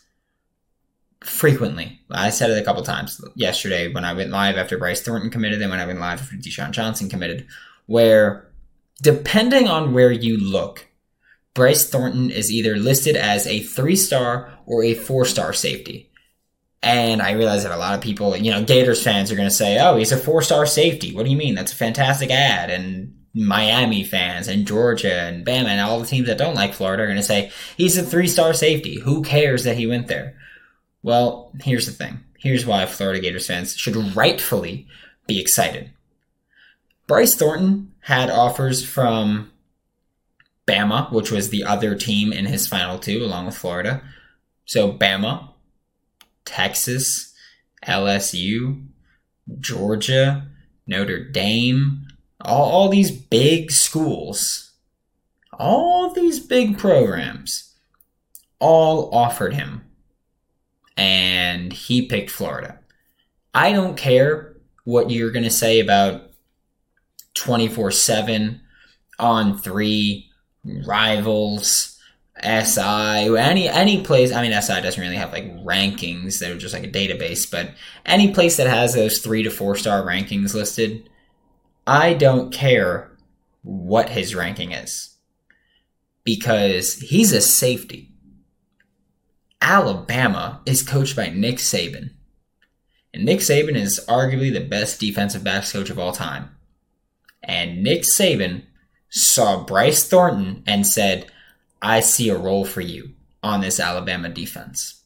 frequently. 1.23 2.01
I 2.11 2.31
said 2.31 2.51
it 2.51 2.61
a 2.61 2.65
couple 2.65 2.83
times 2.83 3.21
yesterday 3.35 3.93
when 3.93 4.05
I 4.05 4.13
went 4.13 4.31
live 4.31 4.57
after 4.57 4.79
Bryce 4.79 5.03
Thornton 5.03 5.31
committed 5.31 5.61
and 5.61 5.71
when 5.71 5.81
I 5.81 5.87
went 5.87 6.01
live 6.01 6.21
after 6.21 6.37
Dijon 6.37 6.73
Johnson 6.73 7.09
committed, 7.09 7.47
where 7.87 8.51
depending 9.03 9.69
on 9.69 9.93
where 9.93 10.13
you 10.13 10.39
look, 10.39 10.89
Bryce 11.55 11.89
Thornton 11.89 12.31
is 12.31 12.53
either 12.53 12.77
listed 12.77 13.17
as 13.17 13.47
a 13.47 13.61
three 13.61 13.97
star 13.97 14.53
or 14.67 14.83
a 14.85 14.95
four 14.95 15.25
star 15.25 15.53
safety. 15.53 16.10
And 16.83 17.21
I 17.21 17.33
realize 17.33 17.63
that 17.63 17.73
a 17.73 17.77
lot 17.77 17.95
of 17.95 18.01
people, 18.01 18.35
you 18.37 18.51
know, 18.51 18.65
Gators 18.65 19.03
fans 19.03 19.31
are 19.31 19.37
going 19.37 19.49
to 19.49 19.55
say, 19.55 19.79
oh, 19.79 19.97
he's 19.97 20.13
a 20.13 20.17
four 20.17 20.41
star 20.43 20.65
safety. 20.65 21.15
What 21.15 21.25
do 21.25 21.31
you 21.31 21.37
mean? 21.37 21.55
That's 21.55 21.73
a 21.73 21.77
fantastic 21.77 22.31
ad. 22.31 22.71
And 22.71 23.15
Miami 23.35 24.03
fans 24.03 24.49
and 24.49 24.67
Georgia 24.67 25.23
and 25.23 25.45
Bama 25.45 25.67
and 25.67 25.81
all 25.81 26.01
the 26.01 26.07
teams 26.07 26.27
that 26.27 26.39
don't 26.39 26.55
like 26.55 26.73
Florida 26.73 27.03
are 27.03 27.07
going 27.07 27.17
to 27.17 27.23
say, 27.23 27.53
he's 27.77 27.99
a 27.99 28.03
three 28.03 28.27
star 28.27 28.55
safety. 28.55 28.99
Who 28.99 29.23
cares 29.23 29.65
that 29.65 29.77
he 29.77 29.87
went 29.87 30.09
there? 30.09 30.37
Well, 31.03 31.53
here's 31.63 31.87
the 31.87 31.93
thing. 31.93 32.21
Here's 32.39 32.65
why 32.65 32.87
Florida 32.87 33.21
Gators 33.21 33.47
fans 33.47 33.77
should 33.77 34.17
rightfully 34.17 34.87
be 35.27 35.39
excited. 35.39 35.91
Bryce 37.07 37.35
Thornton 37.35 37.93
had 38.01 38.31
offers 38.31 38.85
from 38.85 39.51
Bama, 40.67 41.13
which 41.13 41.31
was 41.31 41.51
the 41.51 41.65
other 41.65 41.95
team 41.95 42.33
in 42.33 42.47
his 42.47 42.67
final 42.67 42.99
two, 42.99 43.23
along 43.23 43.47
with 43.47 43.57
Florida. 43.57 44.03
So 44.65 44.93
Bama, 44.93 45.50
Texas, 46.45 47.35
LSU, 47.87 48.87
Georgia, 49.59 50.49
Notre 50.87 51.25
Dame, 51.25 52.07
all, 52.41 52.71
all 52.71 52.89
these 52.89 53.11
big 53.11 53.71
schools, 53.71 54.73
all 55.53 56.13
these 56.13 56.41
big 56.41 56.79
programs, 56.79 57.75
all 58.59 59.15
offered 59.15 59.55
him. 59.55 59.85
And 60.97 61.73
he 61.73 62.07
picked 62.07 62.31
Florida. 62.31 62.79
I 63.55 63.73
don't 63.73 63.97
care 63.97 64.57
what 64.85 65.11
you're 65.11 65.31
going 65.31 65.45
to 65.45 65.51
say 65.51 65.81
about 65.81 66.31
24 67.35 67.91
7 67.91 68.61
on 69.19 69.57
three 69.57 70.31
rivals 70.87 72.00
SI, 72.43 73.37
any 73.37 73.69
any 73.69 74.03
place. 74.03 74.33
I 74.33 74.43
mean, 74.43 74.61
SI 74.61 74.81
doesn't 74.81 75.01
really 75.01 75.17
have 75.17 75.33
like 75.33 75.55
rankings; 75.65 76.39
they're 76.39 76.57
just 76.57 76.75
like 76.75 76.85
a 76.85 76.89
database. 76.89 77.51
But 77.51 77.73
any 78.07 78.33
place 78.33 78.57
that 78.57 78.67
has 78.67 78.95
those 78.95 79.19
three 79.19 79.43
to 79.43 79.51
four 79.51 79.77
star 79.77 80.03
rankings 80.03 80.55
listed, 80.55 81.09
I 81.87 82.15
don't 82.15 82.53
care 82.53 83.11
what 83.63 84.09
his 84.11 84.35
ranking 84.35 84.73
is 84.73 85.17
because 86.25 86.95
he's 86.95 87.33
a 87.33 87.41
safety. 87.41 88.13
Alabama 89.61 90.63
is 90.65 90.83
coached 90.83 91.17
by 91.17 91.29
Nick 91.29 91.57
Saban. 91.57 92.11
And 93.13 93.25
Nick 93.25 93.41
Saban 93.41 93.75
is 93.75 94.01
arguably 94.09 94.53
the 94.53 94.61
best 94.61 95.01
defensive 95.01 95.45
backs 95.45 95.73
coach 95.73 95.91
of 95.91 95.99
all 95.99 96.13
time. 96.13 96.51
And 97.43 97.83
Nick 97.83 98.03
Saban 98.03 98.63
saw 99.09 99.65
Bryce 99.65 100.09
Thornton 100.09 100.63
and 100.67 100.87
said, 100.87 101.31
I 101.83 102.01
see 102.01 102.29
a 102.29 102.39
role 102.39 102.65
for 102.65 102.81
you 102.81 103.15
on 103.43 103.61
this 103.61 103.81
Alabama 103.81 104.29
defense. 104.29 105.03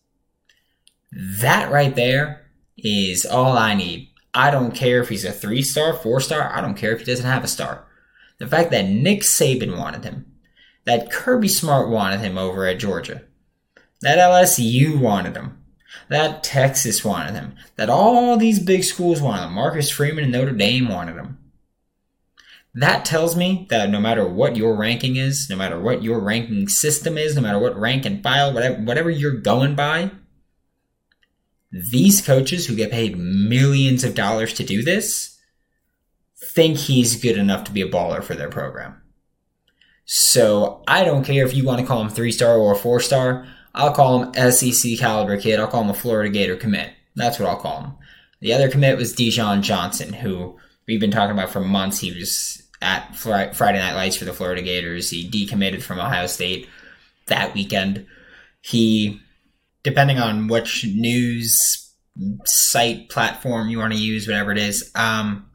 That 1.12 1.70
right 1.70 1.94
there 1.94 2.46
is 2.76 3.24
all 3.24 3.56
I 3.56 3.74
need 3.74 4.10
I 4.34 4.50
don't 4.50 4.74
care 4.74 5.00
if 5.00 5.08
he's 5.08 5.24
a 5.24 5.32
three 5.32 5.62
star, 5.62 5.92
four 5.92 6.20
star. 6.20 6.52
I 6.52 6.60
don't 6.60 6.74
care 6.74 6.92
if 6.92 6.98
he 6.98 7.04
doesn't 7.04 7.24
have 7.24 7.44
a 7.44 7.48
star. 7.48 7.87
The 8.38 8.48
fact 8.48 8.72
that 8.72 8.88
Nick 8.88 9.20
Saban 9.20 9.78
wanted 9.78 10.04
him, 10.04 10.26
that 10.84 11.10
Kirby 11.10 11.48
Smart 11.48 11.88
wanted 11.88 12.18
him 12.18 12.37
over 12.37 12.66
at 12.66 12.80
Georgia, 12.80 13.22
that 14.02 14.18
LSU 14.18 15.00
wanted 15.00 15.37
him, 15.37 15.62
that 16.08 16.42
Texas 16.42 17.04
wanted 17.04 17.34
him, 17.34 17.54
that 17.76 17.88
all 17.88 18.37
these 18.37 18.58
big 18.58 18.82
schools 18.82 19.22
wanted 19.22 19.46
him, 19.46 19.52
Marcus 19.52 19.88
Freeman 19.88 20.24
and 20.24 20.32
Notre 20.32 20.50
Dame 20.50 20.88
wanted 20.88 21.14
him. 21.14 21.38
That 22.74 23.04
tells 23.04 23.37
me 23.37 23.66
that 23.70 23.90
no 23.90 24.00
matter 24.00 24.26
what 24.26 24.56
your 24.56 24.76
ranking 24.76 25.16
is, 25.16 25.46
no 25.48 25.56
matter 25.56 25.78
what 25.78 26.02
your 26.02 26.20
ranking 26.20 26.66
system 26.68 27.16
is, 27.16 27.37
no 27.37 27.42
matter 27.42 27.58
what 27.58 27.78
rank 27.78 28.04
and 28.04 28.22
file, 28.22 28.52
whatever, 28.52 28.82
whatever 28.82 29.10
you're 29.10 29.40
going 29.40 29.76
by, 29.76 30.10
these 31.70 32.20
coaches 32.20 32.66
who 32.66 32.74
get 32.76 32.90
paid 32.90 33.16
millions 33.16 34.02
of 34.02 34.14
dollars 34.14 34.54
to 34.54 34.64
do 34.64 34.82
this 34.82 35.40
think 36.37 36.76
he's 36.76 37.20
good 37.20 37.38
enough 37.38 37.64
to 37.64 37.72
be 37.72 37.82
a 37.82 37.88
baller 37.88 38.22
for 38.22 38.34
their 38.34 38.50
program. 38.50 39.00
So 40.04 40.82
I 40.87 41.04
don't 41.04 41.24
care 41.24 41.46
if 41.46 41.54
you 41.54 41.64
want 41.64 41.80
to 41.80 41.87
call 41.87 42.00
him 42.00 42.10
three 42.10 42.32
star 42.32 42.56
or 42.56 42.74
four 42.74 43.00
star. 43.00 43.46
I'll 43.74 43.94
call 43.94 44.22
him 44.22 44.52
SEC 44.52 44.98
caliber 44.98 45.37
kid. 45.40 45.58
I'll 45.58 45.66
call 45.66 45.82
him 45.82 45.90
a 45.90 45.94
Florida 45.94 46.30
Gator 46.30 46.56
commit. 46.56 46.90
That's 47.16 47.38
what 47.38 47.48
I'll 47.48 47.60
call 47.60 47.80
him. 47.82 47.92
The 48.40 48.52
other 48.52 48.68
commit 48.68 48.98
was 48.98 49.14
Dijon 49.14 49.62
Johnson, 49.62 50.12
who 50.12 50.58
we've 50.87 51.00
been 51.00 51.10
talking 51.10 51.32
about 51.32 51.50
for 51.50 51.60
months. 51.60 51.98
He 51.98 52.12
was 52.12 52.63
at 52.85 53.16
Friday 53.16 53.79
Night 53.79 53.94
Lights 53.94 54.16
for 54.16 54.25
the 54.25 54.33
Florida 54.33 54.62
Gators. 54.62 55.11
He 55.11 55.29
decommitted 55.29 55.83
from 55.83 55.99
Ohio 55.99 56.27
State 56.27 56.68
that 57.27 57.55
weekend. 57.55 58.07
He 58.61 59.20
depending 59.83 60.18
on 60.18 60.49
which 60.49 60.85
news 60.85 61.92
site 62.44 63.09
platform 63.09 63.68
you 63.68 63.79
want 63.79 63.92
to 63.92 63.99
use, 63.99 64.27
whatever 64.27 64.51
it 64.53 64.59
is. 64.59 64.90
Um, 64.94 65.47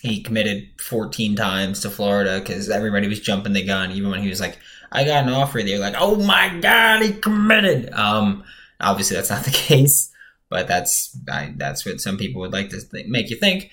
he 0.00 0.22
committed 0.22 0.68
14 0.80 1.36
times 1.36 1.80
to 1.80 1.90
Florida 1.90 2.38
because 2.38 2.70
everybody 2.70 3.08
was 3.08 3.20
jumping 3.20 3.52
the 3.52 3.64
gun, 3.64 3.92
even 3.92 4.10
when 4.10 4.22
he 4.22 4.28
was 4.28 4.40
like, 4.40 4.58
I 4.92 5.04
got 5.04 5.24
an 5.24 5.32
offer. 5.32 5.62
They 5.62 5.74
were 5.74 5.80
like, 5.80 5.96
oh 5.98 6.16
my 6.16 6.56
God, 6.60 7.02
he 7.02 7.12
committed. 7.12 7.92
Um, 7.92 8.44
obviously, 8.80 9.16
that's 9.16 9.30
not 9.30 9.44
the 9.44 9.50
case, 9.52 10.12
but 10.48 10.68
that's 10.68 11.16
I, 11.30 11.52
that's 11.56 11.84
what 11.84 12.00
some 12.00 12.16
people 12.16 12.40
would 12.42 12.52
like 12.52 12.70
to 12.70 12.80
th- 12.88 13.06
make 13.06 13.30
you 13.30 13.36
think. 13.36 13.70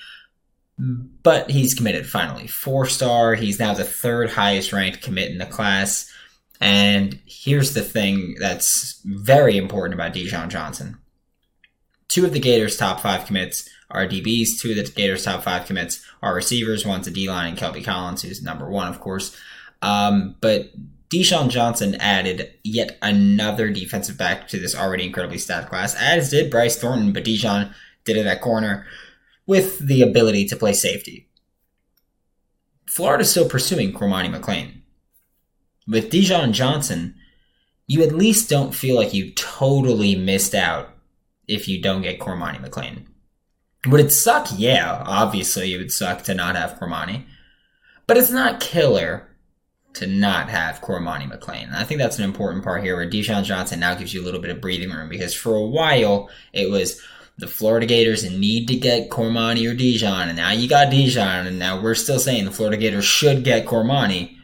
But 0.77 1.49
he's 1.49 1.73
committed 1.73 2.05
finally. 2.05 2.47
Four 2.47 2.85
star. 2.85 3.35
He's 3.35 3.59
now 3.59 3.73
the 3.73 3.83
third 3.83 4.29
highest 4.29 4.73
ranked 4.73 5.01
commit 5.01 5.31
in 5.31 5.38
the 5.38 5.45
class. 5.45 6.11
And 6.59 7.19
here's 7.25 7.73
the 7.73 7.81
thing 7.81 8.35
that's 8.39 9.01
very 9.05 9.57
important 9.57 9.93
about 9.93 10.13
Dijon 10.13 10.49
Johnson. 10.49 10.97
Two 12.07 12.25
of 12.25 12.33
the 12.33 12.39
Gators' 12.39 12.77
top 12.77 12.99
five 12.99 13.25
commits 13.25 13.69
are 13.89 14.07
DBs. 14.07 14.59
Two 14.59 14.71
of 14.71 14.77
the 14.77 14.83
Gators' 14.83 15.23
top 15.23 15.43
five 15.43 15.65
commits 15.65 16.05
are 16.21 16.35
receivers. 16.35 16.85
One's 16.85 17.07
a 17.07 17.11
D 17.11 17.29
line 17.29 17.49
and 17.49 17.57
Kelby 17.57 17.83
Collins, 17.83 18.21
who's 18.21 18.41
number 18.41 18.69
one, 18.69 18.88
of 18.88 18.99
course. 18.99 19.35
Um, 19.81 20.35
but 20.41 20.71
Dijon 21.09 21.49
Johnson 21.49 21.95
added 21.95 22.53
yet 22.63 22.97
another 23.01 23.69
defensive 23.69 24.17
back 24.17 24.47
to 24.49 24.59
this 24.59 24.75
already 24.75 25.05
incredibly 25.05 25.38
stacked 25.38 25.69
class, 25.69 25.95
as 25.95 26.29
did 26.29 26.51
Bryce 26.51 26.77
Thornton, 26.77 27.13
but 27.13 27.23
Dijon 27.23 27.73
did 28.05 28.17
it 28.17 28.25
at 28.25 28.41
corner 28.41 28.85
with 29.47 29.79
the 29.79 30.01
ability 30.01 30.45
to 30.45 30.55
play 30.55 30.73
safety. 30.73 31.29
Florida's 32.88 33.31
still 33.31 33.49
pursuing 33.49 33.93
Cormani 33.93 34.34
McClain. 34.34 34.81
With 35.88 36.10
Dijon 36.10 36.53
Johnson, 36.53 37.15
you 37.88 38.01
at 38.03 38.15
least 38.15 38.49
don't 38.49 38.73
feel 38.73 38.95
like 38.95 39.13
you 39.13 39.31
totally 39.34 40.15
missed 40.15 40.55
out 40.55 40.89
if 41.47 41.67
you 41.67 41.81
don't 41.81 42.01
get 42.01 42.19
Cormani 42.19 42.63
McClain. 42.63 43.05
Would 43.88 44.01
it 44.01 44.12
suck? 44.12 44.47
Yeah, 44.55 45.03
obviously 45.05 45.73
it 45.73 45.77
would 45.77 45.91
suck 45.91 46.23
to 46.23 46.34
not 46.34 46.55
have 46.55 46.79
Cormani. 46.79 47.25
But 48.08 48.17
it's 48.17 48.31
not 48.31 48.60
killer 48.60 49.27
to 49.93 50.08
not 50.08 50.49
have 50.49 50.81
Cormani 50.81 51.31
McClain. 51.31 51.73
I 51.73 51.84
think 51.84 51.99
that's 51.99 52.17
an 52.17 52.25
important 52.25 52.63
part 52.63 52.84
here 52.84 52.95
where 52.95 53.10
Dijon 53.10 53.43
Johnson 53.43 53.79
now 53.79 53.95
gives 53.95 54.13
you 54.13 54.21
a 54.21 54.25
little 54.25 54.41
bit 54.41 54.51
of 54.51 54.62
breathing 54.62 54.91
room 54.91 55.10
because 55.10 55.34
for 55.34 55.55
a 55.55 55.65
while 55.65 56.29
it 56.53 56.69
was 56.69 57.01
the 57.38 57.48
Florida 57.48 57.86
Gators 57.86 58.30
need 58.30 58.67
to 58.69 58.76
get 58.76 59.10
Cormani 59.10 59.69
or 59.69 59.76
Dijon, 59.76 60.30
and 60.30 60.38
now 60.38 60.52
you 60.52 60.69
got 60.69 60.89
Dijon, 60.89 61.48
and 61.48 61.60
now 61.60 61.82
we're 61.82 61.95
still 61.95 62.19
saying 62.19 62.45
the 62.45 62.52
Florida 62.52 62.78
Gators 62.78 63.06
should 63.06 63.43
get 63.43 63.65
Cormani, 63.65 64.38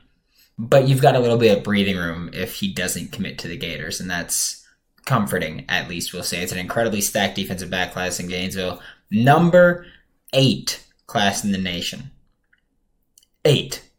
but 0.57 0.87
you've 0.87 1.01
got 1.01 1.15
a 1.15 1.19
little 1.19 1.37
bit 1.37 1.57
of 1.57 1.63
breathing 1.63 1.97
room 1.97 2.29
if 2.33 2.55
he 2.55 2.73
doesn't 2.73 3.11
commit 3.11 3.37
to 3.39 3.47
the 3.47 3.57
Gators, 3.57 4.01
and 4.01 4.09
that's 4.09 4.65
comforting, 5.05 5.65
at 5.69 5.89
least 5.89 6.13
we'll 6.13 6.23
say. 6.23 6.41
It's 6.43 6.51
an 6.51 6.59
incredibly 6.59 7.01
stacked 7.01 7.35
defensive 7.35 7.69
back 7.69 7.93
class 7.93 8.19
in 8.19 8.27
Gainesville. 8.27 8.81
Number 9.09 9.85
eight 10.33 10.85
class 11.07 11.43
in 11.43 11.51
the 11.51 11.57
nation. 11.57 12.11
Eight. 13.43 13.89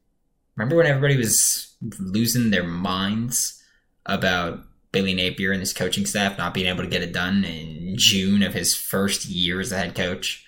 Remember 0.57 0.77
when 0.77 0.87
everybody 0.87 1.17
was 1.17 1.75
losing 1.99 2.51
their 2.51 2.63
minds 2.63 3.63
about 4.07 4.61
Billy 4.93 5.15
Napier 5.15 5.53
and 5.53 5.61
his 5.61 5.73
coaching 5.73 6.07
staff 6.07 6.39
not 6.39 6.55
being 6.55 6.67
able 6.67 6.83
to 6.83 6.91
get 6.91 7.03
it 7.03 7.13
done 7.13 7.45
in 7.45 7.95
June 7.97 8.43
of 8.43 8.55
his 8.55 8.77
first 8.77 9.25
year 9.25 9.61
as 9.61 9.73
a 9.73 9.79
head 9.79 9.95
coach? 9.95 10.45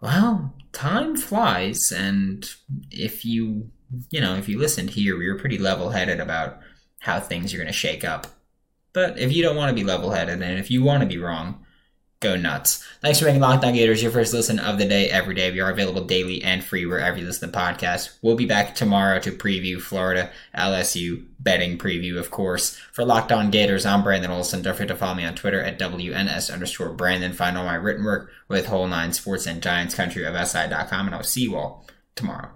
Well, 0.00 0.54
time 0.72 1.16
flies, 1.16 1.90
and 1.90 2.48
if 2.90 3.24
you, 3.24 3.70
you 4.10 4.20
know, 4.20 4.34
if 4.36 4.48
you 4.48 4.58
listened 4.58 4.90
here, 4.90 5.16
we 5.16 5.30
were 5.30 5.38
pretty 5.38 5.58
level 5.58 5.90
headed 5.90 6.20
about 6.20 6.60
how 6.98 7.20
things 7.20 7.54
are 7.54 7.56
going 7.56 7.66
to 7.68 7.72
shake 7.72 8.04
up. 8.04 8.26
But 8.92 9.18
if 9.18 9.32
you 9.32 9.42
don't 9.42 9.56
want 9.56 9.70
to 9.70 9.74
be 9.74 9.84
level 9.84 10.10
headed, 10.10 10.42
and 10.42 10.58
if 10.58 10.70
you 10.70 10.82
want 10.82 11.02
to 11.02 11.08
be 11.08 11.18
wrong, 11.18 11.65
go 12.20 12.36
nuts. 12.36 12.84
Thanks 13.00 13.18
for 13.18 13.26
making 13.26 13.40
Locked 13.40 13.64
On 13.64 13.74
Gators 13.74 14.02
your 14.02 14.10
first 14.10 14.32
listen 14.32 14.58
of 14.58 14.78
the 14.78 14.86
day 14.86 15.08
every 15.10 15.34
day. 15.34 15.50
We 15.50 15.60
are 15.60 15.70
available 15.70 16.04
daily 16.04 16.42
and 16.42 16.64
free 16.64 16.86
wherever 16.86 17.18
you 17.18 17.26
listen 17.26 17.50
to 17.50 17.58
podcasts. 17.58 18.16
We'll 18.22 18.36
be 18.36 18.46
back 18.46 18.74
tomorrow 18.74 19.18
to 19.20 19.32
preview 19.32 19.80
Florida 19.80 20.30
LSU 20.56 21.26
betting 21.38 21.78
preview, 21.78 22.18
of 22.18 22.30
course. 22.30 22.76
For 22.92 23.04
Locked 23.04 23.32
On 23.32 23.50
Gators, 23.50 23.84
I'm 23.84 24.02
Brandon 24.02 24.30
Olson. 24.30 24.62
Don't 24.62 24.74
forget 24.74 24.88
to 24.88 24.96
follow 24.96 25.14
me 25.14 25.24
on 25.24 25.34
Twitter 25.34 25.62
at 25.62 25.78
WNS 25.78 26.52
underscore 26.52 26.90
Brandon. 26.90 27.32
Find 27.32 27.56
all 27.56 27.64
my 27.64 27.74
written 27.74 28.04
work 28.04 28.30
with 28.48 28.66
Whole 28.66 28.88
Nine 28.88 29.12
Sports 29.12 29.46
and 29.46 29.62
Giants 29.62 29.94
Country 29.94 30.24
of 30.24 30.34
SI.com, 30.34 31.06
and 31.06 31.14
I'll 31.14 31.22
see 31.22 31.42
you 31.42 31.56
all 31.56 31.86
tomorrow. 32.14 32.55